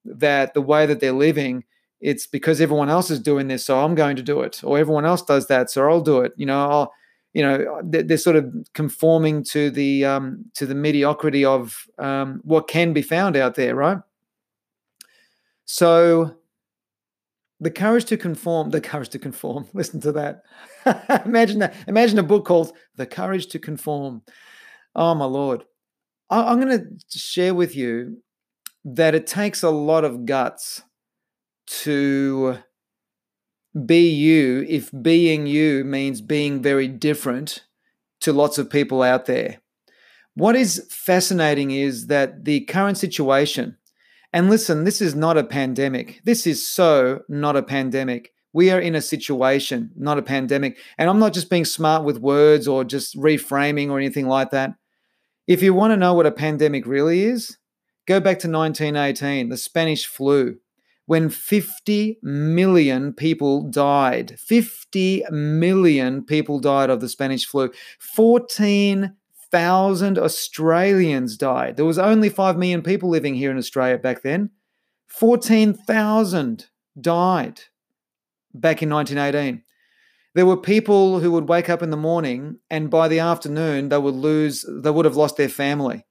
That 0.07 0.53
the 0.53 0.61
way 0.61 0.85
that 0.85 0.99
they're 0.99 1.11
living, 1.11 1.63
it's 1.99 2.27
because 2.27 2.61
everyone 2.61 2.89
else 2.89 3.09
is 3.09 3.19
doing 3.19 3.47
this, 3.47 3.65
so 3.65 3.83
I'm 3.83 3.95
going 3.95 4.15
to 4.15 4.23
do 4.23 4.41
it, 4.41 4.61
or 4.63 4.77
everyone 4.77 5.05
else 5.05 5.21
does 5.23 5.47
that, 5.47 5.69
so 5.69 5.87
I'll 5.89 6.01
do 6.01 6.21
it. 6.21 6.33
You 6.37 6.45
know, 6.45 6.69
I'll, 6.69 6.93
you 7.33 7.43
know, 7.43 7.81
they're, 7.83 8.03
they're 8.03 8.17
sort 8.17 8.35
of 8.35 8.53
conforming 8.73 9.43
to 9.45 9.69
the 9.69 10.05
um, 10.05 10.45
to 10.55 10.65
the 10.65 10.75
mediocrity 10.75 11.43
of 11.45 11.87
um, 11.97 12.41
what 12.43 12.67
can 12.67 12.93
be 12.93 13.01
found 13.01 13.35
out 13.35 13.55
there, 13.55 13.75
right? 13.75 13.99
So 15.65 16.37
the 17.59 17.71
courage 17.71 18.05
to 18.05 18.17
conform 18.17 18.69
the 18.69 18.81
courage 18.81 19.09
to 19.09 19.19
conform 19.19 19.67
listen 19.73 19.99
to 19.99 20.11
that 20.11 20.43
imagine 21.25 21.59
that 21.59 21.75
imagine 21.87 22.19
a 22.19 22.23
book 22.23 22.45
called 22.45 22.71
the 22.95 23.05
courage 23.05 23.47
to 23.47 23.59
conform 23.59 24.21
oh 24.95 25.15
my 25.15 25.25
lord 25.25 25.63
I, 26.29 26.51
am 26.51 26.59
going 26.59 26.77
to 26.77 27.19
share 27.19 27.55
with 27.55 27.75
you 27.75 28.21
that 28.95 29.15
it 29.15 29.27
takes 29.27 29.63
a 29.63 29.69
lot 29.69 30.03
of 30.03 30.25
guts 30.25 30.83
to 31.67 32.57
be 33.85 34.09
you 34.09 34.65
if 34.67 34.89
being 35.01 35.45
you 35.45 35.83
means 35.83 36.21
being 36.21 36.61
very 36.61 36.87
different 36.87 37.65
to 38.21 38.33
lots 38.33 38.57
of 38.57 38.69
people 38.69 39.03
out 39.03 39.25
there 39.25 39.57
what 40.33 40.55
is 40.55 40.87
fascinating 40.89 41.71
is 41.71 42.07
that 42.07 42.45
the 42.45 42.61
current 42.61 42.97
situation 42.97 43.77
and 44.33 44.49
listen, 44.49 44.83
this 44.83 45.01
is 45.01 45.15
not 45.15 45.37
a 45.37 45.43
pandemic. 45.43 46.21
This 46.23 46.45
is 46.45 46.67
so 46.67 47.21
not 47.29 47.55
a 47.55 47.63
pandemic. 47.63 48.33
We 48.53 48.71
are 48.71 48.79
in 48.79 48.95
a 48.95 49.01
situation, 49.01 49.91
not 49.95 50.17
a 50.17 50.23
pandemic. 50.23 50.77
And 50.97 51.09
I'm 51.09 51.19
not 51.19 51.33
just 51.33 51.49
being 51.49 51.65
smart 51.65 52.03
with 52.03 52.19
words 52.19 52.67
or 52.67 52.83
just 52.83 53.15
reframing 53.15 53.89
or 53.89 53.97
anything 53.97 54.27
like 54.27 54.51
that. 54.51 54.75
If 55.47 55.61
you 55.61 55.73
want 55.73 55.91
to 55.91 55.97
know 55.97 56.13
what 56.13 56.25
a 56.25 56.31
pandemic 56.31 56.85
really 56.85 57.23
is, 57.23 57.56
go 58.07 58.19
back 58.19 58.39
to 58.39 58.49
1918, 58.49 59.49
the 59.49 59.57
Spanish 59.57 60.07
flu, 60.07 60.57
when 61.05 61.29
50 61.29 62.19
million 62.23 63.13
people 63.13 63.61
died. 63.61 64.39
50 64.39 65.25
million 65.29 66.23
people 66.23 66.59
died 66.59 66.89
of 66.89 67.01
the 67.01 67.09
Spanish 67.09 67.45
flu. 67.45 67.71
14 67.99 69.15
thousand 69.51 70.17
Australians 70.17 71.37
died. 71.37 71.77
There 71.77 71.85
was 71.85 71.99
only 71.99 72.29
five 72.29 72.57
million 72.57 72.81
people 72.81 73.09
living 73.09 73.35
here 73.35 73.51
in 73.51 73.57
Australia 73.57 73.97
back 73.97 74.21
then. 74.21 74.49
Fourteen 75.07 75.73
thousand 75.73 76.67
died 76.99 77.61
back 78.53 78.81
in 78.81 78.89
1918. 78.89 79.63
There 80.35 80.45
were 80.45 80.57
people 80.57 81.19
who 81.19 81.31
would 81.31 81.49
wake 81.49 81.69
up 81.69 81.81
in 81.81 81.89
the 81.89 81.97
morning 81.97 82.59
and 82.69 82.89
by 82.89 83.07
the 83.07 83.19
afternoon 83.19 83.89
they 83.89 83.97
would 83.97 84.13
lose, 84.13 84.65
they 84.69 84.91
would 84.91 85.05
have 85.05 85.15
lost 85.15 85.37
their 85.37 85.49
family 85.49 86.05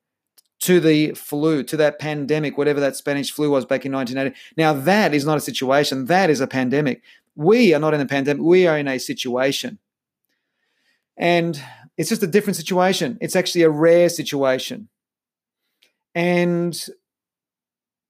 to 0.61 0.81
the 0.81 1.13
flu, 1.13 1.63
to 1.65 1.77
that 1.77 1.99
pandemic, 1.99 2.57
whatever 2.57 2.81
that 2.81 2.97
Spanish 2.97 3.31
flu 3.31 3.51
was 3.51 3.65
back 3.65 3.85
in 3.85 3.93
1980. 3.93 4.39
Now, 4.57 4.73
that 4.73 5.15
is 5.15 5.27
not 5.27 5.37
a 5.37 5.41
situation, 5.41 6.07
that 6.07 6.31
is 6.31 6.41
a 6.41 6.47
pandemic. 6.47 7.03
We 7.35 7.75
are 7.75 7.81
not 7.81 7.95
in 7.95 8.01
a 8.01 8.07
pandemic, 8.07 8.43
we 8.43 8.67
are 8.67 8.79
in 8.79 8.89
a 8.89 8.99
situation. 8.99 9.79
And 11.17 11.61
it's 11.97 12.09
just 12.09 12.23
a 12.23 12.27
different 12.27 12.57
situation. 12.57 13.19
It's 13.21 13.37
actually 13.37 13.63
a 13.63 13.71
rare 13.71 14.09
situation. 14.09 14.89
And 16.15 16.87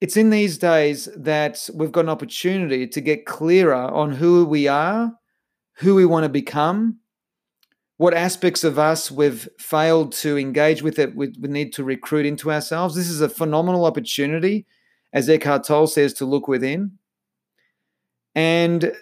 it's 0.00 0.16
in 0.16 0.30
these 0.30 0.58
days 0.58 1.08
that 1.16 1.68
we've 1.74 1.92
got 1.92 2.04
an 2.04 2.08
opportunity 2.08 2.86
to 2.86 3.00
get 3.00 3.26
clearer 3.26 3.74
on 3.74 4.12
who 4.12 4.44
we 4.44 4.68
are, 4.68 5.12
who 5.78 5.94
we 5.94 6.04
want 6.04 6.24
to 6.24 6.28
become, 6.28 6.98
what 7.98 8.14
aspects 8.14 8.62
of 8.62 8.78
us 8.78 9.10
we've 9.10 9.48
failed 9.58 10.12
to 10.12 10.36
engage 10.36 10.82
with 10.82 10.96
that 10.96 11.14
we, 11.14 11.32
we 11.40 11.48
need 11.48 11.72
to 11.74 11.84
recruit 11.84 12.26
into 12.26 12.52
ourselves. 12.52 12.94
This 12.94 13.08
is 13.08 13.20
a 13.20 13.28
phenomenal 13.28 13.86
opportunity, 13.86 14.66
as 15.12 15.28
Eckhart 15.28 15.64
Tolle 15.64 15.86
says, 15.86 16.12
to 16.14 16.26
look 16.26 16.46
within. 16.46 16.98
And 18.34 18.92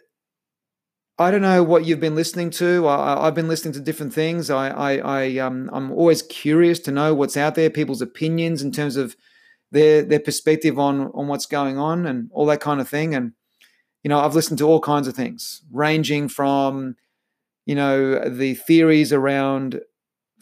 I 1.19 1.31
don't 1.31 1.43
know 1.43 1.63
what 1.63 1.85
you've 1.85 2.01
been 2.01 2.15
listening 2.15 2.51
to. 2.51 2.87
I, 2.87 3.25
have 3.25 3.35
been 3.35 3.49
listening 3.49 3.75
to 3.75 3.81
different 3.81 4.13
things. 4.13 4.49
I, 4.51 4.69
I, 4.69 4.97
I 4.97 5.39
um, 5.39 5.71
I'm 5.73 5.91
always 5.93 6.23
curious 6.23 6.79
to 6.81 6.93
know 6.93 7.15
what's 7.15 7.37
out 7.37 7.57
there, 7.57 7.71
people's 7.71 8.03
opinions 8.03 8.63
in 8.63 8.71
terms 8.73 8.97
of 8.97 9.17
their 9.71 10.03
their 10.03 10.21
perspective 10.21 10.79
on 10.79 11.11
on 11.15 11.27
what's 11.27 11.47
going 11.47 11.79
on 11.79 12.07
and 12.07 12.31
all 12.33 12.47
that 12.47 12.61
kind 12.61 12.81
of 12.81 12.89
thing. 12.89 13.15
And 13.15 13.33
you 14.05 14.09
know, 14.09 14.21
I've 14.21 14.35
listened 14.35 14.59
to 14.59 14.69
all 14.69 14.81
kinds 14.81 15.09
of 15.09 15.15
things, 15.15 15.63
ranging 15.73 16.29
from 16.29 16.97
you 17.67 17.75
know 17.75 18.29
the 18.29 18.55
theories 18.55 19.13
around 19.13 19.81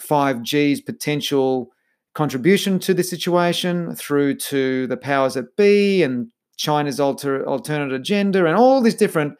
5G's 0.00 0.80
potential 0.80 1.68
contribution 2.14 2.78
to 2.80 2.92
the 2.92 3.02
situation 3.04 3.94
through 3.94 4.34
to 4.36 4.86
the 4.86 4.96
powers 4.96 5.34
that 5.34 5.56
be 5.56 6.02
and 6.02 6.28
China's 6.56 7.00
alter, 7.00 7.46
alternate 7.46 7.92
agenda 7.92 8.46
and 8.46 8.56
all 8.56 8.80
these 8.80 8.94
different 8.94 9.34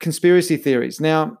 conspiracy 0.00 0.56
theories. 0.56 1.00
Now, 1.00 1.38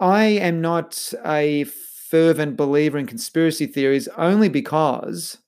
I 0.00 0.24
am 0.24 0.60
not 0.60 1.12
a 1.24 1.64
fervent 1.64 2.56
believer 2.56 2.98
in 2.98 3.06
conspiracy 3.06 3.66
theories 3.66 4.08
only 4.16 4.48
because 4.48 5.38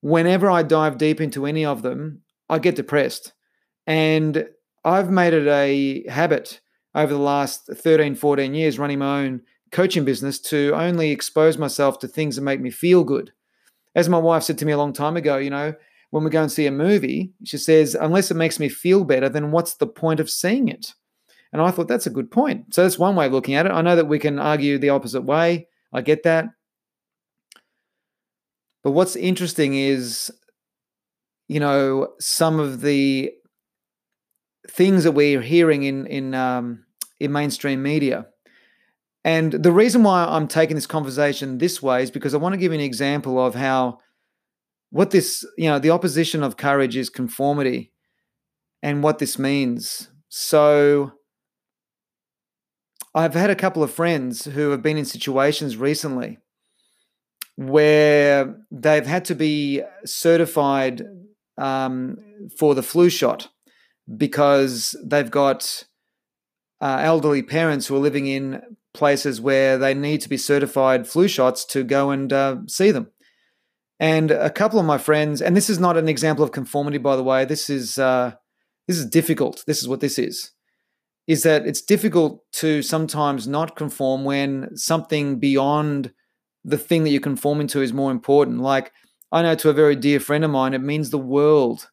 whenever 0.00 0.50
I 0.50 0.62
dive 0.62 0.98
deep 0.98 1.20
into 1.20 1.46
any 1.46 1.64
of 1.64 1.82
them, 1.82 2.22
I 2.48 2.58
get 2.58 2.74
depressed. 2.74 3.32
And 3.86 4.48
I've 4.84 5.10
made 5.10 5.34
it 5.34 5.46
a 5.46 6.08
habit 6.10 6.60
over 6.94 7.12
the 7.12 7.20
last 7.20 7.66
13, 7.66 8.14
14 8.14 8.54
years 8.54 8.78
running 8.78 8.98
my 8.98 9.22
own 9.22 9.42
coaching 9.70 10.04
business 10.04 10.38
to 10.38 10.72
only 10.74 11.10
expose 11.10 11.56
myself 11.56 11.98
to 11.98 12.08
things 12.08 12.36
that 12.36 12.42
make 12.42 12.60
me 12.60 12.70
feel 12.70 13.04
good. 13.04 13.32
As 13.94 14.08
my 14.08 14.18
wife 14.18 14.42
said 14.42 14.58
to 14.58 14.66
me 14.66 14.72
a 14.72 14.78
long 14.78 14.92
time 14.92 15.16
ago, 15.16 15.38
you 15.38 15.50
know, 15.50 15.74
when 16.10 16.24
we 16.24 16.30
go 16.30 16.42
and 16.42 16.52
see 16.52 16.66
a 16.66 16.70
movie, 16.70 17.32
she 17.44 17.56
says, 17.56 17.94
unless 17.94 18.30
it 18.30 18.34
makes 18.34 18.60
me 18.60 18.68
feel 18.68 19.04
better, 19.04 19.30
then 19.30 19.50
what's 19.50 19.74
the 19.74 19.86
point 19.86 20.20
of 20.20 20.28
seeing 20.28 20.68
it? 20.68 20.92
And 21.52 21.62
I 21.62 21.70
thought 21.70 21.88
that's 21.88 22.06
a 22.06 22.10
good 22.10 22.30
point. 22.30 22.74
So 22.74 22.82
that's 22.82 22.98
one 22.98 23.16
way 23.16 23.26
of 23.26 23.32
looking 23.32 23.54
at 23.54 23.66
it. 23.66 23.72
I 23.72 23.82
know 23.82 23.96
that 23.96 24.08
we 24.08 24.18
can 24.18 24.38
argue 24.38 24.78
the 24.78 24.90
opposite 24.90 25.22
way. 25.22 25.68
I 25.92 26.02
get 26.02 26.22
that. 26.22 26.46
But 28.82 28.92
what's 28.92 29.16
interesting 29.16 29.74
is, 29.74 30.30
you 31.48 31.60
know, 31.60 32.08
some 32.18 32.58
of 32.58 32.80
the 32.80 33.32
things 34.70 35.04
that 35.04 35.12
we're 35.12 35.42
hearing 35.42 35.82
in 35.82 36.06
in 36.06 36.34
um, 36.34 36.84
in 37.20 37.32
mainstream 37.32 37.82
media 37.82 38.26
and 39.24 39.52
the 39.52 39.72
reason 39.72 40.02
why 40.02 40.24
I'm 40.24 40.48
taking 40.48 40.74
this 40.74 40.86
conversation 40.86 41.58
this 41.58 41.80
way 41.80 42.02
is 42.02 42.10
because 42.10 42.34
I 42.34 42.38
want 42.38 42.54
to 42.54 42.56
give 42.56 42.72
you 42.72 42.78
an 42.78 42.84
example 42.84 43.44
of 43.44 43.54
how 43.54 43.98
what 44.90 45.10
this, 45.10 45.46
you 45.56 45.70
know, 45.70 45.78
the 45.78 45.90
opposition 45.90 46.42
of 46.42 46.56
courage 46.56 46.96
is 46.96 47.08
conformity 47.08 47.92
and 48.82 49.02
what 49.02 49.18
this 49.18 49.38
means. 49.38 50.10
So 50.28 51.12
I've 53.14 53.34
had 53.34 53.48
a 53.48 53.56
couple 53.56 53.82
of 53.82 53.92
friends 53.92 54.44
who 54.44 54.70
have 54.70 54.82
been 54.82 54.98
in 54.98 55.04
situations 55.04 55.76
recently 55.76 56.38
where 57.56 58.56
they've 58.70 59.06
had 59.06 59.24
to 59.26 59.34
be 59.34 59.82
certified 60.04 61.02
um, 61.58 62.16
for 62.58 62.74
the 62.74 62.82
flu 62.82 63.08
shot 63.08 63.48
because 64.16 64.96
they've 65.04 65.30
got 65.30 65.84
uh, 66.80 66.98
elderly 67.00 67.42
parents 67.42 67.86
who 67.86 67.96
are 67.96 68.00
living 68.00 68.26
in 68.26 68.60
places 68.92 69.40
where 69.40 69.78
they 69.78 69.94
need 69.94 70.20
to 70.20 70.28
be 70.28 70.36
certified 70.36 71.06
flu 71.06 71.28
shots 71.28 71.64
to 71.64 71.84
go 71.84 72.10
and 72.10 72.32
uh, 72.32 72.56
see 72.66 72.90
them. 72.90 73.10
And 74.00 74.32
a 74.32 74.50
couple 74.50 74.80
of 74.80 74.84
my 74.84 74.98
friends, 74.98 75.40
and 75.40 75.56
this 75.56 75.70
is 75.70 75.78
not 75.78 75.96
an 75.96 76.08
example 76.08 76.44
of 76.44 76.50
conformity, 76.50 76.98
by 76.98 77.14
the 77.14 77.22
way. 77.22 77.44
This 77.44 77.70
is 77.70 77.98
uh, 77.98 78.32
this 78.88 78.98
is 78.98 79.06
difficult. 79.06 79.62
This 79.66 79.80
is 79.80 79.86
what 79.86 80.00
this 80.00 80.18
is. 80.18 80.50
Is 81.28 81.44
that 81.44 81.66
it's 81.66 81.80
difficult 81.80 82.42
to 82.54 82.82
sometimes 82.82 83.46
not 83.46 83.76
conform 83.76 84.24
when 84.24 84.76
something 84.76 85.38
beyond 85.38 86.12
the 86.64 86.78
thing 86.78 87.04
that 87.04 87.10
you 87.10 87.20
conform 87.20 87.60
into 87.60 87.80
is 87.80 87.92
more 87.92 88.10
important. 88.10 88.60
Like 88.60 88.92
I 89.30 89.42
know 89.42 89.54
to 89.54 89.70
a 89.70 89.74
very 89.74 89.94
dear 89.94 90.18
friend 90.18 90.44
of 90.44 90.50
mine, 90.50 90.74
it 90.74 90.82
means 90.82 91.10
the 91.10 91.18
world 91.18 91.88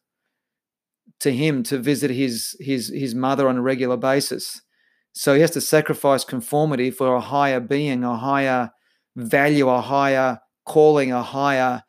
to 1.20 1.32
him 1.32 1.62
to 1.64 1.78
visit 1.78 2.10
his 2.10 2.56
his 2.60 2.88
his 2.88 3.14
mother 3.14 3.48
on 3.48 3.58
a 3.58 3.62
regular 3.62 3.96
basis 3.96 4.62
so 5.12 5.34
he 5.34 5.40
has 5.40 5.50
to 5.52 5.60
sacrifice 5.60 6.24
conformity 6.24 6.90
for 6.90 7.14
a 7.14 7.20
higher 7.20 7.60
being, 7.60 8.04
a 8.04 8.16
higher 8.16 8.70
value, 9.16 9.68
a 9.68 9.80
higher 9.80 10.40
calling, 10.64 11.12
a 11.12 11.22
higher 11.22 11.82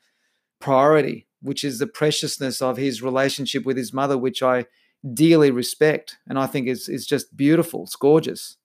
priority, 0.59 1.27
which 1.41 1.63
is 1.63 1.79
the 1.79 1.87
preciousness 1.87 2.61
of 2.61 2.77
his 2.77 3.01
relationship 3.01 3.65
with 3.65 3.77
his 3.77 3.93
mother, 3.93 4.17
which 4.17 4.41
I 4.41 4.65
dearly 5.13 5.51
respect 5.51 6.17
and 6.27 6.37
I 6.37 6.47
think 6.47 6.67
is, 6.67 6.89
is 6.89 7.05
just 7.05 7.35
beautiful. 7.35 7.83
It's 7.83 7.95
gorgeous. 7.95 8.57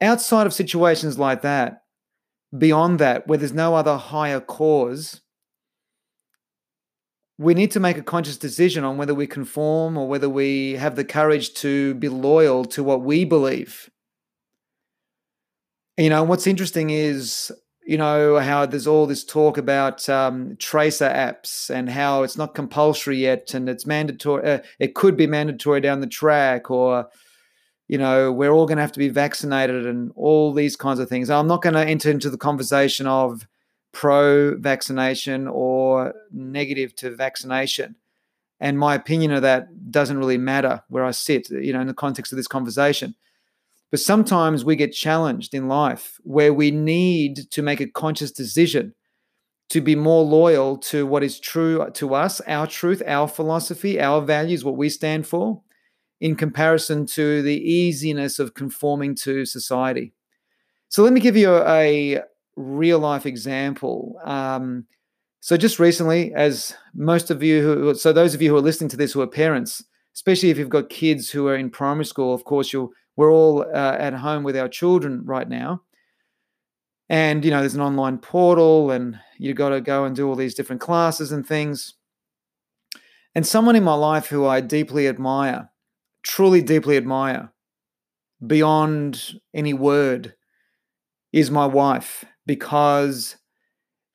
Outside 0.00 0.46
of 0.46 0.54
situations 0.54 1.18
like 1.18 1.42
that, 1.42 1.82
beyond 2.56 2.98
that, 3.00 3.26
where 3.26 3.38
there's 3.38 3.52
no 3.52 3.74
other 3.74 3.96
higher 3.96 4.40
cause, 4.40 5.20
we 7.40 7.54
need 7.54 7.70
to 7.70 7.80
make 7.80 7.96
a 7.96 8.02
conscious 8.02 8.36
decision 8.36 8.84
on 8.84 8.98
whether 8.98 9.14
we 9.14 9.26
conform 9.26 9.96
or 9.96 10.06
whether 10.06 10.28
we 10.28 10.74
have 10.74 10.94
the 10.94 11.04
courage 11.04 11.54
to 11.54 11.94
be 11.94 12.06
loyal 12.06 12.66
to 12.66 12.84
what 12.84 13.00
we 13.00 13.24
believe. 13.24 13.88
You 15.96 16.10
know, 16.10 16.22
what's 16.22 16.46
interesting 16.46 16.90
is, 16.90 17.50
you 17.82 17.96
know, 17.96 18.38
how 18.40 18.66
there's 18.66 18.86
all 18.86 19.06
this 19.06 19.24
talk 19.24 19.56
about 19.56 20.06
um, 20.06 20.54
tracer 20.58 21.08
apps 21.08 21.70
and 21.70 21.88
how 21.88 22.24
it's 22.24 22.36
not 22.36 22.54
compulsory 22.54 23.16
yet 23.16 23.54
and 23.54 23.70
it's 23.70 23.86
mandatory. 23.86 24.44
Uh, 24.44 24.58
it 24.78 24.94
could 24.94 25.16
be 25.16 25.26
mandatory 25.26 25.80
down 25.80 26.00
the 26.00 26.06
track, 26.06 26.70
or, 26.70 27.08
you 27.88 27.96
know, 27.96 28.30
we're 28.30 28.52
all 28.52 28.66
going 28.66 28.76
to 28.76 28.82
have 28.82 28.92
to 28.92 28.98
be 28.98 29.08
vaccinated 29.08 29.86
and 29.86 30.12
all 30.14 30.52
these 30.52 30.76
kinds 30.76 30.98
of 30.98 31.08
things. 31.08 31.30
I'm 31.30 31.48
not 31.48 31.62
going 31.62 31.74
to 31.74 31.86
enter 31.86 32.10
into 32.10 32.28
the 32.28 32.36
conversation 32.36 33.06
of, 33.06 33.48
pro 33.92 34.56
vaccination 34.56 35.48
or 35.48 36.14
negative 36.30 36.94
to 36.96 37.10
vaccination. 37.10 37.96
And 38.60 38.78
my 38.78 38.94
opinion 38.94 39.32
of 39.32 39.42
that 39.42 39.90
doesn't 39.90 40.18
really 40.18 40.38
matter 40.38 40.82
where 40.88 41.04
I 41.04 41.12
sit, 41.12 41.50
you 41.50 41.72
know, 41.72 41.80
in 41.80 41.86
the 41.86 41.94
context 41.94 42.32
of 42.32 42.36
this 42.36 42.46
conversation. 42.46 43.14
But 43.90 44.00
sometimes 44.00 44.64
we 44.64 44.76
get 44.76 44.92
challenged 44.92 45.54
in 45.54 45.66
life 45.66 46.20
where 46.22 46.54
we 46.54 46.70
need 46.70 47.50
to 47.50 47.62
make 47.62 47.80
a 47.80 47.88
conscious 47.88 48.30
decision 48.30 48.94
to 49.70 49.80
be 49.80 49.96
more 49.96 50.22
loyal 50.22 50.76
to 50.76 51.06
what 51.06 51.22
is 51.22 51.40
true 51.40 51.88
to 51.94 52.14
us, 52.14 52.40
our 52.42 52.66
truth, 52.66 53.02
our 53.06 53.26
philosophy, 53.26 54.00
our 54.00 54.20
values, 54.20 54.64
what 54.64 54.76
we 54.76 54.88
stand 54.88 55.26
for, 55.26 55.62
in 56.20 56.36
comparison 56.36 57.06
to 57.06 57.40
the 57.42 57.56
easiness 57.56 58.38
of 58.38 58.54
conforming 58.54 59.14
to 59.14 59.44
society. 59.46 60.12
So 60.88 61.02
let 61.02 61.12
me 61.12 61.20
give 61.20 61.36
you 61.36 61.56
a, 61.66 62.20
real 62.56 62.98
life 62.98 63.26
example. 63.26 64.20
Um, 64.24 64.86
so 65.40 65.56
just 65.56 65.78
recently, 65.78 66.32
as 66.34 66.74
most 66.94 67.30
of 67.30 67.42
you 67.42 67.62
who, 67.62 67.94
so 67.94 68.12
those 68.12 68.34
of 68.34 68.42
you 68.42 68.50
who 68.50 68.56
are 68.56 68.62
listening 68.62 68.90
to 68.90 68.96
this 68.96 69.12
who 69.12 69.22
are 69.22 69.26
parents, 69.26 69.82
especially 70.14 70.50
if 70.50 70.58
you've 70.58 70.68
got 70.68 70.90
kids 70.90 71.30
who 71.30 71.48
are 71.48 71.56
in 71.56 71.70
primary 71.70 72.04
school, 72.04 72.34
of 72.34 72.44
course, 72.44 72.72
you'll 72.72 72.92
we're 73.16 73.32
all 73.32 73.62
uh, 73.62 73.96
at 73.98 74.14
home 74.14 74.44
with 74.44 74.56
our 74.56 74.68
children 74.68 75.22
right 75.24 75.48
now, 75.48 75.82
and 77.08 77.44
you 77.44 77.50
know 77.50 77.60
there's 77.60 77.74
an 77.74 77.80
online 77.80 78.18
portal, 78.18 78.90
and 78.90 79.18
you've 79.38 79.56
got 79.56 79.70
to 79.70 79.80
go 79.80 80.04
and 80.04 80.14
do 80.14 80.28
all 80.28 80.36
these 80.36 80.54
different 80.54 80.82
classes 80.82 81.32
and 81.32 81.46
things. 81.46 81.94
And 83.34 83.46
someone 83.46 83.76
in 83.76 83.84
my 83.84 83.94
life 83.94 84.26
who 84.26 84.46
I 84.46 84.60
deeply 84.60 85.08
admire, 85.08 85.70
truly 86.22 86.60
deeply 86.60 86.96
admire, 86.96 87.52
beyond 88.44 89.34
any 89.54 89.72
word, 89.72 90.34
is 91.32 91.50
my 91.50 91.66
wife 91.66 92.24
because 92.50 93.36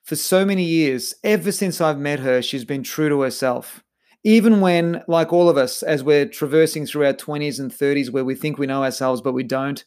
for 0.04 0.14
so 0.14 0.44
many 0.44 0.62
years, 0.62 1.14
ever 1.24 1.50
since 1.50 1.80
I've 1.80 1.98
met 1.98 2.18
her, 2.18 2.42
she's 2.42 2.66
been 2.66 2.82
true 2.82 3.08
to 3.08 3.22
herself. 3.22 3.82
Even 4.24 4.60
when, 4.60 5.02
like 5.08 5.32
all 5.32 5.48
of 5.48 5.56
us, 5.56 5.82
as 5.82 6.04
we're 6.04 6.26
traversing 6.26 6.84
through 6.84 7.06
our 7.06 7.14
20s 7.14 7.58
and 7.58 7.70
30s, 7.70 8.10
where 8.10 8.26
we 8.26 8.34
think 8.34 8.58
we 8.58 8.66
know 8.66 8.84
ourselves, 8.84 9.22
but 9.22 9.32
we 9.32 9.42
don't, 9.42 9.86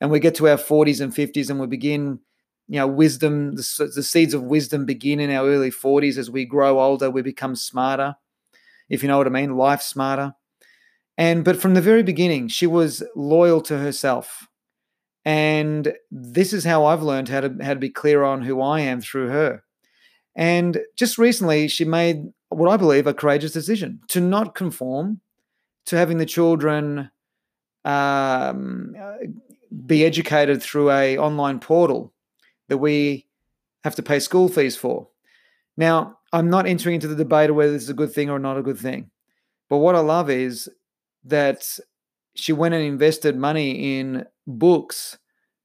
and 0.00 0.10
we 0.10 0.20
get 0.20 0.34
to 0.36 0.48
our 0.48 0.56
40s 0.56 1.02
and 1.02 1.14
50s 1.14 1.50
and 1.50 1.60
we 1.60 1.66
begin, 1.66 2.20
you 2.66 2.78
know, 2.78 2.86
wisdom, 2.86 3.56
the, 3.56 3.92
the 3.94 4.02
seeds 4.02 4.32
of 4.32 4.42
wisdom 4.42 4.86
begin 4.86 5.20
in 5.20 5.30
our 5.30 5.46
early 5.46 5.70
40s. 5.70 6.16
As 6.16 6.30
we 6.30 6.46
grow 6.46 6.80
older, 6.80 7.10
we 7.10 7.20
become 7.20 7.54
smarter, 7.54 8.14
if 8.88 9.02
you 9.02 9.08
know 9.10 9.18
what 9.18 9.26
I 9.26 9.30
mean, 9.30 9.58
life 9.58 9.82
smarter. 9.82 10.32
And, 11.18 11.44
but 11.44 11.60
from 11.60 11.74
the 11.74 11.82
very 11.82 12.02
beginning, 12.02 12.48
she 12.48 12.66
was 12.66 13.02
loyal 13.14 13.60
to 13.60 13.76
herself. 13.76 14.48
And 15.24 15.94
this 16.10 16.52
is 16.52 16.64
how 16.64 16.84
I've 16.84 17.02
learned 17.02 17.28
how 17.28 17.40
to 17.42 17.56
how 17.62 17.74
to 17.74 17.80
be 17.80 17.90
clear 17.90 18.24
on 18.24 18.42
who 18.42 18.60
I 18.60 18.80
am 18.80 19.00
through 19.00 19.28
her. 19.28 19.62
And 20.34 20.80
just 20.96 21.18
recently, 21.18 21.68
she 21.68 21.84
made 21.84 22.32
what 22.48 22.70
I 22.70 22.76
believe 22.76 23.06
a 23.06 23.14
courageous 23.14 23.52
decision 23.52 24.00
to 24.08 24.20
not 24.20 24.54
conform 24.54 25.20
to 25.86 25.96
having 25.96 26.18
the 26.18 26.26
children 26.26 27.10
um, 27.84 28.94
be 29.86 30.04
educated 30.04 30.62
through 30.62 30.90
a 30.90 31.18
online 31.18 31.58
portal 31.58 32.12
that 32.68 32.78
we 32.78 33.26
have 33.84 33.94
to 33.96 34.02
pay 34.02 34.18
school 34.18 34.48
fees 34.48 34.76
for. 34.76 35.08
Now, 35.76 36.18
I'm 36.32 36.50
not 36.50 36.66
entering 36.66 36.96
into 36.96 37.08
the 37.08 37.16
debate 37.16 37.50
of 37.50 37.56
whether 37.56 37.72
this 37.72 37.82
is 37.82 37.88
a 37.88 37.94
good 37.94 38.12
thing 38.12 38.30
or 38.30 38.38
not 38.38 38.58
a 38.58 38.62
good 38.62 38.78
thing. 38.78 39.10
But 39.68 39.78
what 39.78 39.94
I 39.94 40.00
love 40.00 40.30
is 40.30 40.70
that 41.24 41.78
she 42.34 42.52
went 42.52 42.74
and 42.74 42.84
invested 42.84 43.36
money 43.36 43.98
in 43.98 44.26
books 44.46 45.18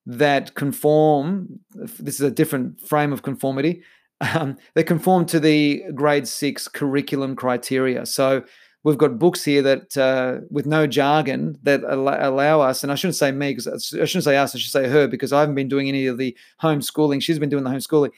that 0.05 0.55
conform. 0.55 1.59
This 1.73 2.15
is 2.15 2.21
a 2.21 2.31
different 2.31 2.79
frame 2.81 3.11
of 3.11 3.23
conformity 3.23 3.83
um, 4.21 4.57
they 4.73 4.83
conform 4.83 5.25
to 5.27 5.39
the 5.39 5.83
grade 5.93 6.27
six 6.27 6.67
curriculum 6.67 7.35
criteria. 7.35 8.05
So 8.05 8.43
we've 8.83 8.97
got 8.97 9.19
books 9.19 9.43
here 9.43 9.61
that 9.61 9.97
uh, 9.97 10.39
with 10.49 10.65
no 10.65 10.87
jargon 10.87 11.57
that 11.63 11.83
allow 11.83 12.61
us 12.61 12.83
and 12.83 12.91
i 12.91 12.95
shouldn't 12.95 13.15
say 13.15 13.31
me 13.31 13.51
because 13.51 13.67
i 13.93 14.05
shouldn't 14.05 14.23
say 14.23 14.37
us 14.37 14.55
i 14.55 14.59
should 14.59 14.71
say 14.71 14.87
her 14.87 15.07
because 15.07 15.33
i 15.33 15.41
haven't 15.41 15.55
been 15.55 15.67
doing 15.67 15.89
any 15.89 16.05
of 16.05 16.17
the 16.17 16.37
homeschooling 16.61 17.21
she's 17.21 17.39
been 17.39 17.49
doing 17.49 17.65
the 17.65 17.69
homeschooling 17.69 18.11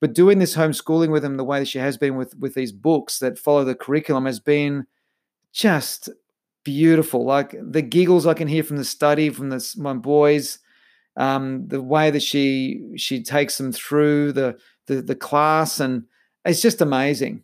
but 0.00 0.14
doing 0.14 0.40
this 0.40 0.56
homeschooling 0.56 1.12
with 1.12 1.22
them 1.22 1.36
the 1.36 1.44
way 1.44 1.60
that 1.60 1.68
she 1.68 1.78
has 1.78 1.96
been 1.96 2.16
with 2.16 2.36
with 2.36 2.54
these 2.54 2.72
books 2.72 3.20
that 3.20 3.38
follow 3.38 3.64
the 3.64 3.76
curriculum 3.76 4.26
has 4.26 4.40
been 4.40 4.86
just 5.52 6.08
beautiful 6.72 7.24
like 7.24 7.54
the 7.60 7.82
giggles 7.82 8.26
i 8.26 8.34
can 8.34 8.48
hear 8.48 8.62
from 8.62 8.76
the 8.76 8.84
study 8.84 9.30
from 9.30 9.48
this 9.50 9.76
my 9.76 9.92
boys 9.92 10.58
um, 11.16 11.66
the 11.66 11.82
way 11.82 12.10
that 12.10 12.22
she 12.22 12.80
she 12.96 13.22
takes 13.22 13.58
them 13.58 13.72
through 13.72 14.32
the 14.32 14.56
the, 14.86 15.02
the 15.02 15.16
class 15.16 15.80
and 15.80 16.04
it's 16.44 16.62
just 16.62 16.80
amazing 16.80 17.42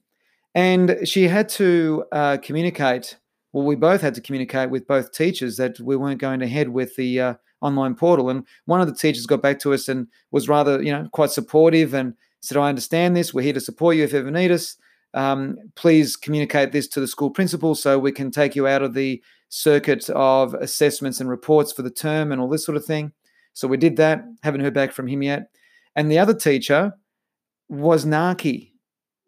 and 0.54 0.96
she 1.04 1.28
had 1.28 1.48
to 1.50 2.04
uh, 2.12 2.38
communicate. 2.38 3.18
Well, 3.52 3.64
we 3.64 3.76
both 3.76 4.00
had 4.00 4.14
to 4.14 4.20
communicate 4.20 4.70
with 4.70 4.86
both 4.86 5.12
teachers 5.12 5.56
that 5.56 5.78
we 5.80 5.96
weren't 5.96 6.20
going 6.20 6.42
ahead 6.42 6.68
with 6.68 6.96
the 6.96 7.20
uh, 7.20 7.34
online 7.60 7.94
portal. 7.94 8.30
And 8.30 8.46
one 8.66 8.80
of 8.80 8.86
the 8.86 8.94
teachers 8.94 9.26
got 9.26 9.42
back 9.42 9.58
to 9.60 9.72
us 9.74 9.88
and 9.88 10.06
was 10.30 10.48
rather, 10.48 10.82
you 10.82 10.92
know, 10.92 11.08
quite 11.12 11.30
supportive 11.30 11.94
and 11.94 12.14
said, 12.40 12.56
"I 12.56 12.68
understand 12.68 13.16
this. 13.16 13.34
We're 13.34 13.42
here 13.42 13.52
to 13.52 13.60
support 13.60 13.96
you 13.96 14.04
if 14.04 14.12
you 14.12 14.20
ever 14.20 14.30
need 14.30 14.50
us. 14.50 14.76
Um, 15.14 15.56
please 15.76 16.16
communicate 16.16 16.72
this 16.72 16.88
to 16.88 17.00
the 17.00 17.06
school 17.06 17.30
principal 17.30 17.74
so 17.74 17.98
we 17.98 18.12
can 18.12 18.30
take 18.30 18.54
you 18.54 18.66
out 18.66 18.82
of 18.82 18.94
the 18.94 19.22
circuit 19.48 20.10
of 20.10 20.54
assessments 20.54 21.20
and 21.20 21.30
reports 21.30 21.72
for 21.72 21.82
the 21.82 21.90
term 21.90 22.32
and 22.32 22.40
all 22.40 22.48
this 22.48 22.64
sort 22.64 22.76
of 22.76 22.84
thing." 22.84 23.12
So 23.52 23.68
we 23.68 23.76
did 23.76 23.96
that. 23.96 24.24
Haven't 24.42 24.62
heard 24.62 24.74
back 24.74 24.92
from 24.92 25.06
him 25.06 25.22
yet. 25.22 25.50
And 25.96 26.10
the 26.10 26.18
other 26.18 26.34
teacher 26.34 26.92
was 27.68 28.04
narky 28.04 28.72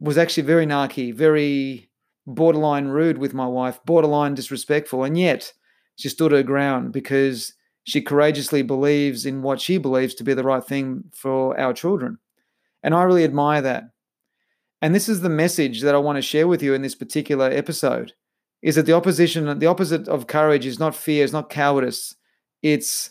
was 0.01 0.19
actually 0.19 0.43
very 0.43 0.67
narky, 0.67 1.15
very 1.15 1.89
borderline 2.27 2.89
rude 2.89 3.19
with 3.19 3.35
my 3.35 3.47
wife, 3.47 3.79
borderline 3.85 4.35
disrespectful. 4.35 5.05
And 5.05 5.17
yet 5.17 5.53
she 5.97 6.09
stood 6.09 6.33
her 6.33 6.43
ground 6.43 6.93
because 6.93 7.55
she 7.85 8.03
courageously 8.03 8.63
believes 8.63 9.25
in 9.25 9.43
what 9.43 9.61
she 9.61 9.79
believes 9.79 10.15
to 10.17 10.25
be 10.25 10.35
the 10.35 10.43
right 10.43 10.65
thing 10.65 11.05
for 11.13 11.59
our 11.59 11.73
children. 11.73 12.19
And 12.83 12.95
I 12.95 13.03
really 13.05 13.25
admire 13.25 13.63
that. 13.63 13.85
And 14.83 14.95
this 14.95 15.09
is 15.09 15.21
the 15.21 15.29
message 15.29 15.83
that 15.83 15.95
I 15.95 15.99
want 15.99 16.17
to 16.17 16.23
share 16.23 16.47
with 16.47 16.63
you 16.63 16.75
in 16.75 16.83
this 16.83 16.95
particular 16.95 17.47
episode 17.47 18.13
is 18.63 18.75
that 18.75 18.87
the 18.87 18.93
opposition, 18.93 19.59
the 19.59 19.67
opposite 19.67 20.09
of 20.09 20.27
courage 20.27 20.67
is 20.67 20.79
not 20.79 20.95
fear, 20.95 21.25
it's 21.25 21.33
not 21.33 21.51
cowardice. 21.51 22.15
It's 22.63 23.11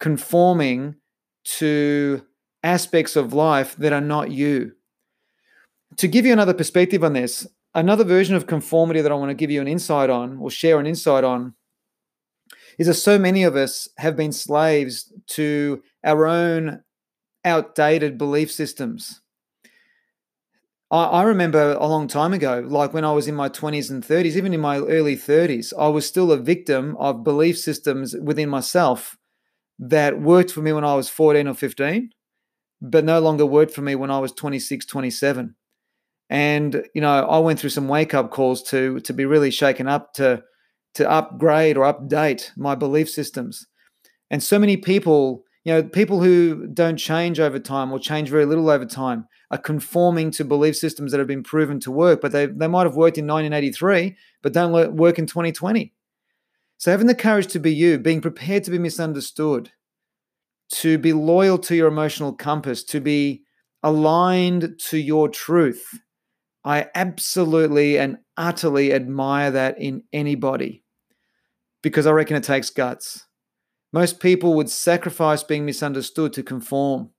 conforming 0.00 0.96
to 1.44 2.22
aspects 2.62 3.16
of 3.16 3.32
life 3.32 3.74
that 3.76 3.92
are 3.92 4.00
not 4.00 4.30
you 4.30 4.72
to 5.96 6.08
give 6.08 6.26
you 6.26 6.32
another 6.32 6.54
perspective 6.54 7.04
on 7.04 7.12
this, 7.12 7.46
another 7.74 8.04
version 8.04 8.34
of 8.34 8.46
conformity 8.46 9.00
that 9.00 9.12
I 9.12 9.14
want 9.14 9.30
to 9.30 9.34
give 9.34 9.50
you 9.50 9.60
an 9.60 9.68
insight 9.68 10.10
on 10.10 10.38
or 10.38 10.50
share 10.50 10.78
an 10.78 10.86
insight 10.86 11.24
on 11.24 11.54
is 12.78 12.86
that 12.86 12.94
so 12.94 13.18
many 13.18 13.44
of 13.44 13.56
us 13.56 13.88
have 13.98 14.16
been 14.16 14.32
slaves 14.32 15.12
to 15.28 15.82
our 16.04 16.26
own 16.26 16.82
outdated 17.44 18.16
belief 18.16 18.50
systems. 18.50 19.20
I, 20.92 21.04
I 21.04 21.22
remember 21.24 21.72
a 21.80 21.86
long 21.88 22.08
time 22.08 22.34
ago, 22.34 22.64
like 22.66 22.94
when 22.94 23.06
I 23.06 23.12
was 23.12 23.28
in 23.28 23.36
my 23.36 23.48
20s 23.50 23.90
and 23.90 24.04
30s, 24.04 24.36
even 24.36 24.54
in 24.54 24.60
my 24.60 24.78
early 24.78 25.16
30s, 25.16 25.74
I 25.78 25.88
was 25.88 26.06
still 26.06 26.32
a 26.32 26.38
victim 26.38 26.96
of 26.98 27.24
belief 27.24 27.58
systems 27.58 28.16
within 28.16 28.50
myself 28.50 29.18
that 29.78 30.20
worked 30.20 30.52
for 30.52 30.62
me 30.62 30.72
when 30.72 30.84
I 30.84 30.94
was 30.94 31.08
14 31.08 31.48
or 31.48 31.54
15, 31.54 32.10
but 32.82 33.04
no 33.04 33.20
longer 33.20 33.46
worked 33.46 33.74
for 33.74 33.82
me 33.82 33.96
when 33.96 34.10
I 34.10 34.20
was 34.20 34.32
26, 34.32 34.86
27 34.86 35.56
and 36.30 36.84
you 36.94 37.00
know 37.02 37.26
I 37.28 37.38
went 37.40 37.60
through 37.60 37.70
some 37.70 37.88
wake 37.88 38.14
up 38.14 38.30
calls 38.30 38.62
to 38.64 39.00
to 39.00 39.12
be 39.12 39.26
really 39.26 39.50
shaken 39.50 39.88
up 39.88 40.14
to 40.14 40.42
to 40.94 41.10
upgrade 41.10 41.76
or 41.76 41.92
update 41.92 42.50
my 42.56 42.74
belief 42.74 43.10
systems. 43.10 43.66
And 44.30 44.42
so 44.42 44.58
many 44.58 44.76
people, 44.76 45.44
you 45.64 45.72
know, 45.74 45.82
people 45.82 46.22
who 46.22 46.66
don't 46.68 46.96
change 46.98 47.40
over 47.40 47.58
time 47.58 47.92
or 47.92 47.98
change 47.98 48.30
very 48.30 48.46
little 48.46 48.70
over 48.70 48.86
time 48.86 49.26
are 49.52 49.58
conforming 49.58 50.32
to 50.32 50.44
belief 50.44 50.76
systems 50.76 51.12
that 51.12 51.18
have 51.18 51.28
been 51.28 51.44
proven 51.44 51.78
to 51.80 51.92
work, 51.92 52.20
but 52.20 52.32
they 52.32 52.46
they 52.46 52.66
might 52.66 52.84
have 52.84 52.96
worked 52.96 53.18
in 53.18 53.26
1983, 53.26 54.16
but 54.42 54.52
don't 54.52 54.96
work 54.96 55.18
in 55.18 55.26
2020. 55.26 55.92
So 56.78 56.90
having 56.90 57.06
the 57.06 57.14
courage 57.14 57.46
to 57.48 57.60
be 57.60 57.72
you, 57.72 57.98
being 57.98 58.20
prepared 58.20 58.64
to 58.64 58.72
be 58.72 58.78
misunderstood, 58.78 59.70
to 60.70 60.98
be 60.98 61.12
loyal 61.12 61.58
to 61.58 61.76
your 61.76 61.86
emotional 61.86 62.32
compass, 62.32 62.82
to 62.84 63.00
be 63.00 63.42
aligned 63.84 64.78
to 64.78 64.98
your 64.98 65.28
truth 65.28 66.00
I 66.64 66.88
absolutely 66.94 67.98
and 67.98 68.18
utterly 68.36 68.92
admire 68.92 69.50
that 69.50 69.80
in 69.80 70.04
anybody 70.12 70.84
because 71.82 72.06
I 72.06 72.12
reckon 72.12 72.36
it 72.36 72.44
takes 72.44 72.70
guts. 72.70 73.26
Most 73.92 74.20
people 74.20 74.54
would 74.54 74.70
sacrifice 74.70 75.42
being 75.42 75.66
misunderstood 75.66 76.32
to 76.34 76.42
conform. 76.42 77.10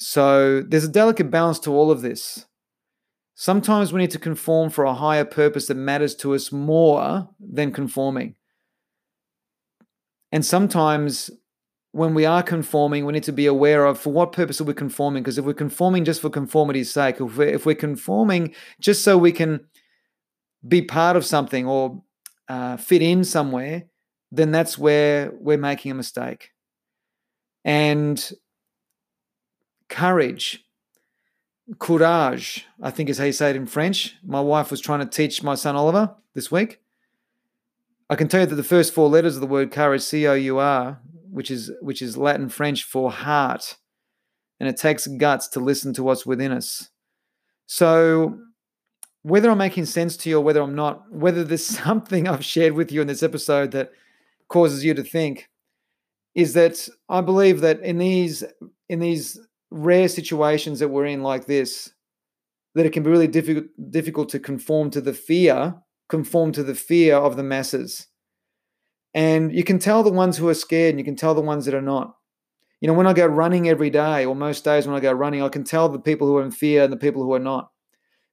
So 0.00 0.62
there's 0.62 0.84
a 0.84 0.88
delicate 0.88 1.30
balance 1.30 1.58
to 1.60 1.72
all 1.72 1.90
of 1.90 2.00
this. 2.00 2.46
Sometimes 3.34 3.92
we 3.92 4.00
need 4.00 4.10
to 4.12 4.18
conform 4.18 4.70
for 4.70 4.84
a 4.84 4.94
higher 4.94 5.26
purpose 5.26 5.66
that 5.66 5.74
matters 5.74 6.14
to 6.16 6.34
us 6.34 6.50
more 6.50 7.28
than 7.38 7.70
conforming. 7.70 8.34
And 10.32 10.44
sometimes 10.44 11.30
when 11.92 12.14
we 12.14 12.24
are 12.24 12.42
conforming, 12.42 13.04
we 13.04 13.12
need 13.12 13.24
to 13.24 13.32
be 13.32 13.46
aware 13.46 13.84
of 13.84 13.98
for 13.98 14.10
what 14.12 14.32
purpose 14.32 14.60
are 14.60 14.64
we 14.64 14.74
conforming? 14.74 15.22
Because 15.22 15.38
if 15.38 15.44
we're 15.44 15.52
conforming 15.52 16.04
just 16.04 16.22
for 16.22 16.30
conformity's 16.30 16.90
sake, 16.90 17.20
if 17.20 17.36
we're, 17.36 17.48
if 17.48 17.66
we're 17.66 17.74
conforming 17.74 18.54
just 18.80 19.02
so 19.02 19.18
we 19.18 19.32
can 19.32 19.60
be 20.66 20.80
part 20.82 21.16
of 21.16 21.26
something 21.26 21.66
or 21.66 22.02
uh, 22.48 22.76
fit 22.76 23.02
in 23.02 23.24
somewhere, 23.24 23.84
then 24.32 24.50
that's 24.50 24.78
where 24.78 25.32
we're 25.34 25.58
making 25.58 25.90
a 25.90 25.94
mistake. 25.94 26.50
And 27.64 28.32
courage, 29.90 30.64
courage, 31.78 32.66
I 32.80 32.90
think 32.90 33.10
is 33.10 33.18
how 33.18 33.24
you 33.24 33.32
say 33.32 33.50
it 33.50 33.56
in 33.56 33.66
French. 33.66 34.16
My 34.24 34.40
wife 34.40 34.70
was 34.70 34.80
trying 34.80 35.00
to 35.00 35.06
teach 35.06 35.42
my 35.42 35.54
son 35.54 35.76
Oliver 35.76 36.14
this 36.34 36.50
week. 36.50 36.80
I 38.08 38.16
can 38.16 38.28
tell 38.28 38.40
you 38.40 38.46
that 38.46 38.54
the 38.54 38.64
first 38.64 38.94
four 38.94 39.08
letters 39.08 39.36
of 39.36 39.40
the 39.40 39.46
word 39.46 39.70
courage, 39.70 40.02
C 40.02 40.26
O 40.26 40.34
U 40.34 40.58
R, 40.58 41.00
which 41.30 41.50
is 41.50 41.70
which 41.80 42.00
is 42.00 42.16
Latin 42.16 42.48
French 42.48 42.82
for 42.82 43.10
heart, 43.10 43.76
and 44.58 44.68
it 44.68 44.76
takes 44.76 45.06
guts 45.06 45.46
to 45.48 45.60
listen 45.60 45.92
to 45.92 46.02
what's 46.02 46.26
within 46.26 46.50
us. 46.50 46.88
So 47.66 48.38
whether 49.22 49.50
I'm 49.50 49.58
making 49.58 49.84
sense 49.84 50.16
to 50.18 50.30
you 50.30 50.38
or 50.38 50.40
whether 50.40 50.62
I'm 50.62 50.74
not, 50.74 51.12
whether 51.12 51.44
there's 51.44 51.64
something 51.84 52.26
I've 52.26 52.44
shared 52.44 52.72
with 52.72 52.90
you 52.90 53.00
in 53.00 53.06
this 53.06 53.22
episode 53.22 53.70
that 53.72 53.92
causes 54.48 54.84
you 54.84 54.94
to 54.94 55.04
think, 55.04 55.48
is 56.34 56.54
that 56.54 56.88
I 57.08 57.20
believe 57.20 57.60
that 57.60 57.80
in 57.80 57.98
these 57.98 58.42
in 58.88 58.98
these 58.98 59.38
rare 59.70 60.08
situations 60.08 60.78
that 60.80 60.88
we're 60.88 61.06
in 61.06 61.22
like 61.22 61.46
this, 61.46 61.92
that 62.74 62.86
it 62.86 62.92
can 62.92 63.02
be 63.02 63.10
really 63.10 63.28
difficult 63.28 63.66
difficult 63.90 64.28
to 64.30 64.38
conform 64.38 64.90
to 64.90 65.00
the 65.00 65.14
fear, 65.14 65.74
conform 66.08 66.52
to 66.52 66.62
the 66.62 66.74
fear 66.74 67.16
of 67.16 67.36
the 67.36 67.42
masses. 67.42 68.06
And 69.14 69.52
you 69.52 69.64
can 69.64 69.78
tell 69.78 70.02
the 70.02 70.12
ones 70.12 70.36
who 70.36 70.48
are 70.48 70.54
scared 70.54 70.90
and 70.90 70.98
you 70.98 71.04
can 71.04 71.16
tell 71.16 71.34
the 71.34 71.40
ones 71.40 71.64
that 71.64 71.74
are 71.74 71.82
not. 71.82 72.16
You 72.80 72.86
know, 72.86 72.94
when 72.94 73.06
I 73.06 73.12
go 73.12 73.26
running 73.26 73.68
every 73.68 73.90
day, 73.90 74.24
or 74.24 74.34
most 74.34 74.64
days 74.64 74.86
when 74.86 74.96
I 74.96 75.00
go 75.00 75.12
running, 75.12 75.42
I 75.42 75.48
can 75.48 75.64
tell 75.64 75.88
the 75.88 75.98
people 75.98 76.26
who 76.26 76.36
are 76.38 76.44
in 76.44 76.50
fear 76.50 76.84
and 76.84 76.92
the 76.92 76.96
people 76.96 77.22
who 77.22 77.34
are 77.34 77.40
not. 77.40 77.70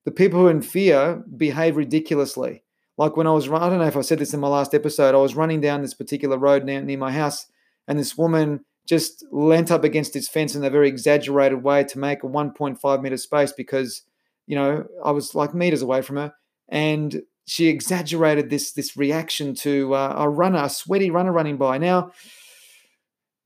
The 0.05 0.11
people 0.11 0.39
who 0.39 0.47
are 0.47 0.51
in 0.51 0.61
fear 0.61 1.23
behave 1.35 1.75
ridiculously. 1.75 2.63
Like 2.97 3.17
when 3.17 3.27
I 3.27 3.31
was, 3.31 3.49
I 3.49 3.69
don't 3.69 3.79
know 3.79 3.87
if 3.87 3.97
I 3.97 4.01
said 4.01 4.19
this 4.19 4.33
in 4.33 4.39
my 4.39 4.47
last 4.47 4.73
episode, 4.73 5.13
I 5.13 5.17
was 5.17 5.35
running 5.35 5.59
down 5.59 5.81
this 5.81 5.93
particular 5.93 6.37
road 6.37 6.63
near, 6.63 6.81
near 6.81 6.97
my 6.97 7.11
house, 7.11 7.47
and 7.87 7.99
this 7.99 8.17
woman 8.17 8.63
just 8.87 9.25
leant 9.31 9.69
up 9.69 9.83
against 9.83 10.13
this 10.13 10.29
fence 10.29 10.55
in 10.55 10.63
a 10.63 10.69
very 10.69 10.87
exaggerated 10.87 11.61
way 11.61 11.83
to 11.83 11.99
make 11.99 12.23
a 12.23 12.27
1.5 12.27 13.01
meter 13.01 13.17
space 13.17 13.51
because, 13.51 14.03
you 14.47 14.55
know, 14.55 14.85
I 15.03 15.11
was 15.11 15.35
like 15.35 15.53
meters 15.53 15.81
away 15.81 16.01
from 16.01 16.15
her. 16.15 16.33
And 16.69 17.21
she 17.45 17.67
exaggerated 17.67 18.49
this 18.49 18.71
this 18.71 18.97
reaction 18.97 19.55
to 19.55 19.93
uh, 19.93 20.15
a 20.17 20.29
runner, 20.29 20.63
a 20.63 20.69
sweaty 20.69 21.09
runner 21.09 21.31
running 21.31 21.57
by. 21.57 21.77
Now, 21.77 22.11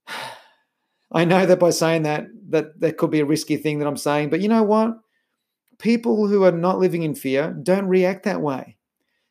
I 1.13 1.25
know 1.25 1.45
that 1.45 1.59
by 1.59 1.71
saying 1.71 2.03
that 2.03 2.27
that 2.49 2.79
that 2.79 2.97
could 2.97 3.11
be 3.11 3.19
a 3.19 3.25
risky 3.25 3.57
thing 3.57 3.79
that 3.79 3.87
I'm 3.87 3.97
saying, 3.97 4.29
but 4.29 4.41
you 4.41 4.47
know 4.47 4.63
what? 4.63 4.93
People 5.77 6.27
who 6.27 6.43
are 6.43 6.51
not 6.51 6.79
living 6.79 7.03
in 7.03 7.15
fear 7.15 7.51
don't 7.51 7.87
react 7.87 8.23
that 8.23 8.41
way. 8.41 8.77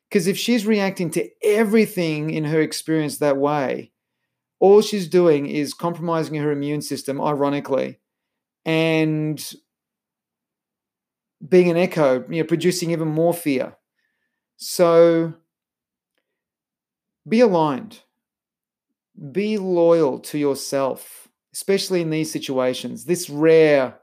Because 0.09 0.27
if 0.27 0.37
she's 0.37 0.65
reacting 0.65 1.09
to 1.11 1.29
everything 1.41 2.31
in 2.31 2.43
her 2.43 2.61
experience 2.61 3.17
that 3.17 3.37
way, 3.37 3.90
all 4.61 4.81
she's 4.81 5.07
doing 5.07 5.47
is 5.47 5.73
compromising 5.73 6.35
her 6.35 6.51
immune 6.51 6.83
system, 6.83 7.19
ironically, 7.19 7.99
and 8.63 9.53
being 11.45 11.69
an 11.69 11.77
echo, 11.77 12.23
you 12.29 12.41
know, 12.41 12.47
producing 12.47 12.91
even 12.91 13.07
more 13.07 13.33
fear. 13.33 13.75
So 14.57 15.33
be 17.27 17.39
aligned, 17.39 18.01
be 19.31 19.57
loyal 19.57 20.19
to 20.19 20.37
yourself, 20.37 21.27
especially 21.55 22.01
in 22.01 22.11
these 22.11 22.31
situations. 22.31 23.05
This 23.05 23.31
rare 23.31 23.97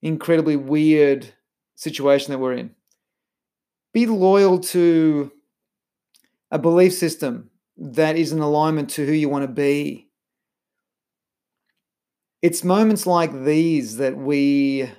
incredibly 0.00 0.56
weird 0.56 1.34
situation 1.74 2.32
that 2.32 2.38
we're 2.38 2.54
in. 2.54 2.74
Be 3.92 4.06
loyal 4.06 4.58
to 4.60 5.30
a 6.50 6.58
belief 6.58 6.94
system 6.94 7.50
that 7.80 8.16
is 8.16 8.30
in 8.30 8.40
alignment 8.40 8.90
to 8.90 9.06
who 9.06 9.12
you 9.12 9.28
want 9.28 9.42
to 9.42 9.52
be. 9.52 10.08
It's 12.42 12.62
moments 12.62 13.06
like 13.06 13.44
these 13.44 13.96
that 13.96 14.16
we 14.16 14.90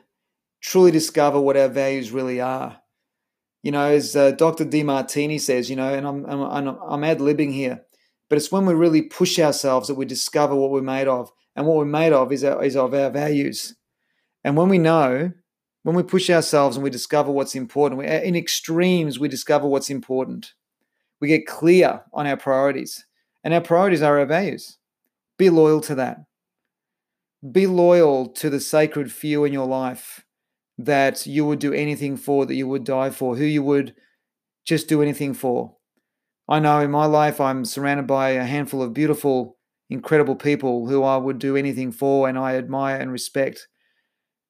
truly 0.62 0.91
discover 0.91 1.39
what 1.39 1.58
our 1.58 1.70
values 1.70 2.12
really 2.12 2.41
are. 2.41 2.80
You 3.63 3.72
know, 3.72 3.89
as 3.89 4.15
uh, 4.15 4.32
Dr. 4.32 4.65
Demartini 4.65 5.39
says, 5.39 5.70
you 5.70 5.76
know, 5.76 5.94
and 5.94 6.08
I'm, 6.08 6.26
I'm, 6.26 6.67
I'm 6.67 7.04
ad 7.04 7.20
libbing 7.20 7.54
here, 7.54 7.82
but 8.30 8.38
it's 8.38 8.52
when 8.52 8.65
we 8.65 8.74
really 8.74 9.04
push 9.04 9.38
ourselves 9.38 9.88
that 9.88 9.96
we 9.96 10.06
discover 10.06 10.56
what 10.56 10.72
we're 10.72 10.82
made 10.82 11.08
of. 11.08 11.32
And 11.56 11.67
what 11.67 11.78
we're 11.78 11.86
made 11.86 12.13
of 12.13 12.32
is, 12.32 12.44
our, 12.44 12.63
is 12.63 12.76
of 12.76 12.94
our 12.94 13.12
values. 13.12 13.76
And 14.44 14.58
when 14.58 14.70
we 14.70 14.78
know, 14.78 15.32
when 15.84 15.96
we 15.96 16.04
push 16.04 16.30
ourselves 16.30 16.78
and 16.78 16.84
we 16.84 16.89
discover 16.89 17.32
what's 17.32 17.56
important, 17.56 18.00
we, 18.00 18.08
in 18.08 18.36
extremes, 18.36 19.20
we 19.20 19.28
discover 19.28 19.67
what's 19.67 19.89
important. 19.89 20.54
We 21.22 21.28
get 21.28 21.48
clear 21.48 22.02
on 22.14 22.28
our 22.28 22.36
priorities. 22.36 23.06
And 23.44 23.54
our 23.54 23.62
priorities 23.62 24.02
are 24.02 24.20
our 24.20 24.26
values. 24.26 24.78
Be 25.38 25.50
loyal 25.50 25.82
to 25.82 25.96
that. 25.96 26.18
Be 27.52 27.66
loyal 27.66 28.28
to 28.30 28.50
the 28.50 28.60
sacred 28.60 29.12
few 29.12 29.46
in 29.46 29.54
your 29.54 29.66
life 29.66 30.26
that 30.78 31.26
you 31.26 31.46
would 31.46 31.60
do 31.60 31.74
anything 31.74 32.18
for, 32.18 32.46
that 32.46 32.56
you 32.56 32.68
would 32.68 32.84
die 32.84 33.10
for, 33.10 33.36
who 33.36 33.46
you 33.46 33.64
would 33.64 33.96
just 34.66 34.88
do 34.88 35.02
anything 35.02 35.34
for. 35.34 35.76
I 36.48 36.60
know 36.60 36.80
in 36.80 36.92
my 36.92 37.06
life 37.06 37.40
I'm 37.40 37.66
surrounded 37.66 38.08
by 38.08 38.32
a 38.32 38.44
handful 38.44 38.82
of 38.82 38.94
beautiful, 38.94 39.58
incredible 39.90 40.36
people 40.36 40.88
who 40.88 41.04
I 41.04 41.18
would 41.18 41.40
do 41.40 41.56
anything 41.56 41.92
for 41.92 42.28
and 42.28 42.38
I 42.38 42.56
admire 42.56 42.98
and 42.98 43.12
respect. 43.12 43.68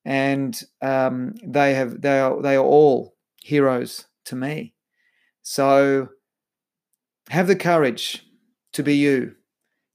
And 0.03 0.59
um, 0.81 1.35
they 1.45 1.75
have 1.75 2.01
they 2.01 2.19
are 2.19 2.41
they 2.41 2.55
are 2.55 2.65
all 2.65 3.15
heroes 3.41 4.05
to 4.25 4.35
me. 4.35 4.73
So 5.43 6.09
have 7.31 7.47
the 7.47 7.55
courage 7.55 8.25
to 8.73 8.83
be 8.83 8.97
you, 8.97 9.33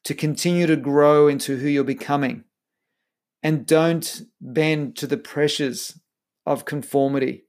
to 0.04 0.14
continue 0.14 0.66
to 0.66 0.74
grow 0.74 1.28
into 1.28 1.58
who 1.58 1.68
you're 1.68 1.84
becoming. 1.84 2.44
And 3.42 3.66
don't 3.66 4.22
bend 4.40 4.96
to 4.96 5.06
the 5.06 5.18
pressures 5.18 6.00
of 6.46 6.64
conformity. 6.64 7.44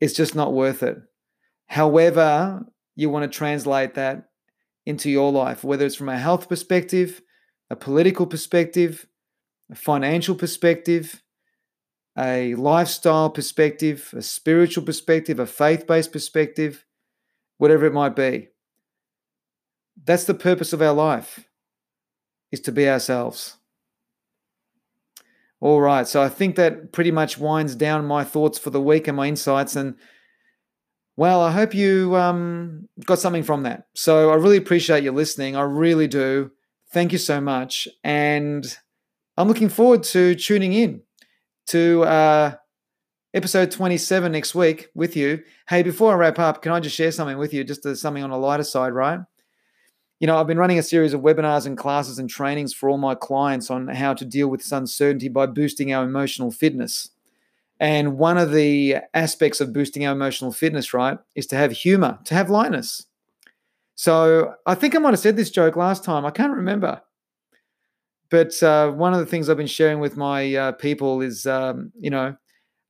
It's 0.00 0.14
just 0.14 0.34
not 0.34 0.54
worth 0.54 0.82
it. 0.82 0.96
However, 1.66 2.64
you 2.94 3.10
want 3.10 3.30
to 3.30 3.38
translate 3.38 3.92
that 3.94 4.30
into 4.86 5.10
your 5.10 5.30
life, 5.30 5.62
whether 5.62 5.84
it's 5.84 5.96
from 5.96 6.08
a 6.08 6.18
health 6.18 6.48
perspective, 6.48 7.20
a 7.68 7.76
political 7.76 8.26
perspective, 8.26 9.06
a 9.70 9.74
financial 9.74 10.34
perspective, 10.34 11.22
a 12.16 12.54
lifestyle 12.54 13.28
perspective, 13.28 14.14
a 14.16 14.22
spiritual 14.22 14.82
perspective, 14.82 15.38
a 15.38 15.46
faith 15.46 15.86
based 15.86 16.10
perspective, 16.10 16.86
whatever 17.58 17.84
it 17.84 17.92
might 17.92 18.16
be. 18.16 18.48
That's 20.04 20.24
the 20.24 20.34
purpose 20.34 20.72
of 20.72 20.82
our 20.82 20.92
life, 20.92 21.48
is 22.52 22.60
to 22.60 22.72
be 22.72 22.88
ourselves. 22.88 23.56
All 25.60 25.80
right. 25.80 26.06
So 26.06 26.22
I 26.22 26.28
think 26.28 26.56
that 26.56 26.92
pretty 26.92 27.10
much 27.10 27.38
winds 27.38 27.74
down 27.74 28.06
my 28.06 28.24
thoughts 28.24 28.58
for 28.58 28.70
the 28.70 28.80
week 28.80 29.08
and 29.08 29.16
my 29.16 29.26
insights. 29.26 29.74
And 29.74 29.96
well, 31.16 31.40
I 31.40 31.50
hope 31.50 31.74
you 31.74 32.14
um, 32.14 32.88
got 33.04 33.18
something 33.18 33.42
from 33.42 33.62
that. 33.62 33.86
So 33.94 34.30
I 34.30 34.34
really 34.34 34.58
appreciate 34.58 35.02
you 35.02 35.12
listening. 35.12 35.56
I 35.56 35.62
really 35.62 36.08
do. 36.08 36.50
Thank 36.92 37.12
you 37.12 37.18
so 37.18 37.40
much. 37.40 37.88
And 38.04 38.64
I'm 39.36 39.48
looking 39.48 39.70
forward 39.70 40.02
to 40.04 40.34
tuning 40.34 40.74
in 40.74 41.02
to 41.68 42.04
uh, 42.04 42.54
episode 43.32 43.70
27 43.70 44.30
next 44.30 44.54
week 44.54 44.88
with 44.94 45.16
you. 45.16 45.42
Hey, 45.68 45.82
before 45.82 46.12
I 46.12 46.16
wrap 46.16 46.38
up, 46.38 46.60
can 46.60 46.72
I 46.72 46.80
just 46.80 46.96
share 46.96 47.12
something 47.12 47.38
with 47.38 47.54
you? 47.54 47.64
Just 47.64 47.82
something 47.96 48.22
on 48.22 48.30
a 48.30 48.38
lighter 48.38 48.64
side, 48.64 48.92
right? 48.92 49.20
You 50.18 50.26
know, 50.26 50.38
I've 50.38 50.46
been 50.46 50.58
running 50.58 50.78
a 50.78 50.82
series 50.82 51.12
of 51.12 51.20
webinars 51.20 51.66
and 51.66 51.76
classes 51.76 52.18
and 52.18 52.28
trainings 52.28 52.72
for 52.72 52.88
all 52.88 52.98
my 52.98 53.14
clients 53.14 53.70
on 53.70 53.88
how 53.88 54.14
to 54.14 54.24
deal 54.24 54.48
with 54.48 54.60
this 54.60 54.72
uncertainty 54.72 55.28
by 55.28 55.46
boosting 55.46 55.92
our 55.92 56.04
emotional 56.04 56.50
fitness. 56.50 57.10
And 57.78 58.16
one 58.16 58.38
of 58.38 58.52
the 58.52 58.96
aspects 59.12 59.60
of 59.60 59.74
boosting 59.74 60.06
our 60.06 60.12
emotional 60.12 60.52
fitness, 60.52 60.94
right, 60.94 61.18
is 61.34 61.46
to 61.48 61.56
have 61.56 61.72
humor, 61.72 62.18
to 62.24 62.34
have 62.34 62.48
lightness. 62.48 63.06
So 63.94 64.54
I 64.64 64.74
think 64.74 64.94
I 64.94 64.98
might 64.98 65.10
have 65.10 65.20
said 65.20 65.36
this 65.36 65.50
joke 65.50 65.76
last 65.76 66.02
time. 66.02 66.24
I 66.24 66.30
can't 66.30 66.54
remember. 66.54 67.02
But 68.30 68.60
uh, 68.62 68.90
one 68.90 69.12
of 69.12 69.20
the 69.20 69.26
things 69.26 69.48
I've 69.48 69.56
been 69.56 69.66
sharing 69.66 70.00
with 70.00 70.16
my 70.16 70.54
uh, 70.54 70.72
people 70.72 71.20
is, 71.20 71.46
um, 71.46 71.92
you 71.98 72.10
know, 72.10 72.36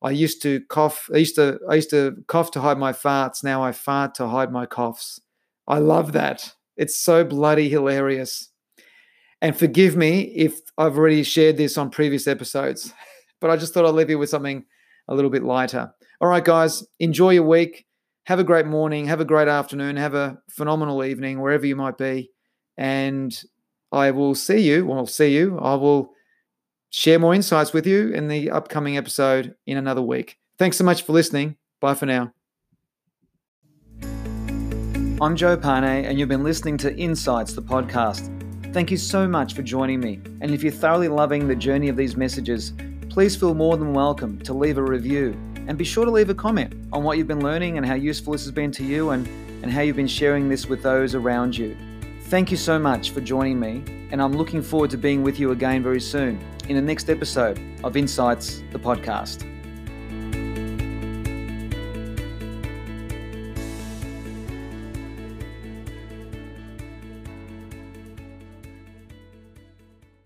I 0.02 0.10
used 0.10 0.42
to 0.42 0.60
cough. 0.68 1.10
I 1.12 1.18
used 1.18 1.34
to 1.36 1.58
I 1.68 1.74
used 1.74 1.90
to 1.90 2.16
cough 2.26 2.50
to 2.52 2.60
hide 2.60 2.78
my 2.78 2.92
farts. 2.92 3.42
Now 3.42 3.62
I 3.62 3.72
fart 3.72 4.14
to 4.16 4.28
hide 4.28 4.52
my 4.52 4.66
coughs. 4.66 5.20
I 5.66 5.78
love 5.78 6.12
that. 6.12 6.54
It's 6.76 6.98
so 6.98 7.24
bloody 7.24 7.68
hilarious. 7.68 8.50
And 9.40 9.56
forgive 9.56 9.96
me 9.96 10.22
if 10.22 10.60
I've 10.78 10.96
already 10.96 11.22
shared 11.22 11.56
this 11.56 11.76
on 11.76 11.90
previous 11.90 12.26
episodes, 12.26 12.92
but 13.40 13.50
I 13.50 13.56
just 13.56 13.74
thought 13.74 13.86
I'd 13.86 13.94
leave 13.94 14.10
you 14.10 14.18
with 14.18 14.30
something 14.30 14.64
a 15.08 15.14
little 15.14 15.30
bit 15.30 15.44
lighter. 15.44 15.92
All 16.20 16.28
right, 16.28 16.44
guys, 16.44 16.84
enjoy 16.98 17.30
your 17.30 17.44
week. 17.44 17.86
Have 18.24 18.38
a 18.38 18.44
great 18.44 18.66
morning. 18.66 19.06
Have 19.06 19.20
a 19.20 19.24
great 19.24 19.48
afternoon. 19.48 19.96
Have 19.96 20.14
a 20.14 20.38
phenomenal 20.50 21.04
evening, 21.04 21.40
wherever 21.40 21.66
you 21.66 21.76
might 21.76 21.98
be. 21.98 22.30
And 22.76 23.38
I 23.92 24.10
will 24.10 24.34
see 24.34 24.58
you. 24.58 24.86
Well, 24.86 24.98
I'll 24.98 25.06
see 25.06 25.34
you. 25.34 25.58
I 25.58 25.74
will 25.74 26.12
share 26.90 27.18
more 27.18 27.34
insights 27.34 27.72
with 27.72 27.86
you 27.86 28.10
in 28.12 28.28
the 28.28 28.50
upcoming 28.50 28.96
episode 28.96 29.54
in 29.66 29.76
another 29.76 30.02
week. 30.02 30.38
Thanks 30.58 30.76
so 30.76 30.84
much 30.84 31.02
for 31.02 31.12
listening. 31.12 31.56
Bye 31.80 31.94
for 31.94 32.06
now. 32.06 32.32
I'm 35.18 35.34
Joe 35.34 35.56
Pane, 35.56 36.04
and 36.04 36.18
you've 36.18 36.28
been 36.28 36.44
listening 36.44 36.76
to 36.76 36.94
Insights, 36.94 37.54
the 37.54 37.62
podcast. 37.62 38.30
Thank 38.74 38.90
you 38.90 38.98
so 38.98 39.26
much 39.26 39.54
for 39.54 39.62
joining 39.62 39.98
me. 39.98 40.20
And 40.42 40.50
if 40.50 40.62
you're 40.62 40.70
thoroughly 40.70 41.08
loving 41.08 41.48
the 41.48 41.56
journey 41.56 41.88
of 41.88 41.96
these 41.96 42.18
messages, 42.18 42.74
please 43.08 43.34
feel 43.34 43.54
more 43.54 43.78
than 43.78 43.94
welcome 43.94 44.38
to 44.40 44.52
leave 44.52 44.76
a 44.76 44.82
review. 44.82 45.34
And 45.66 45.78
be 45.78 45.84
sure 45.84 46.04
to 46.04 46.10
leave 46.10 46.28
a 46.28 46.34
comment 46.34 46.74
on 46.92 47.02
what 47.02 47.16
you've 47.16 47.26
been 47.26 47.42
learning 47.42 47.78
and 47.78 47.86
how 47.86 47.94
useful 47.94 48.34
this 48.34 48.44
has 48.44 48.52
been 48.52 48.70
to 48.72 48.84
you 48.84 49.08
and, 49.08 49.26
and 49.62 49.72
how 49.72 49.80
you've 49.80 49.96
been 49.96 50.06
sharing 50.06 50.50
this 50.50 50.66
with 50.66 50.82
those 50.82 51.14
around 51.14 51.56
you. 51.56 51.78
Thank 52.24 52.50
you 52.50 52.58
so 52.58 52.78
much 52.78 53.12
for 53.12 53.22
joining 53.22 53.58
me, 53.58 53.82
and 54.10 54.20
I'm 54.20 54.34
looking 54.34 54.60
forward 54.60 54.90
to 54.90 54.98
being 54.98 55.22
with 55.22 55.40
you 55.40 55.52
again 55.52 55.82
very 55.82 56.00
soon 56.00 56.38
in 56.68 56.76
the 56.76 56.82
next 56.82 57.08
episode 57.08 57.58
of 57.82 57.96
Insights, 57.96 58.62
the 58.70 58.78
podcast. 58.78 59.50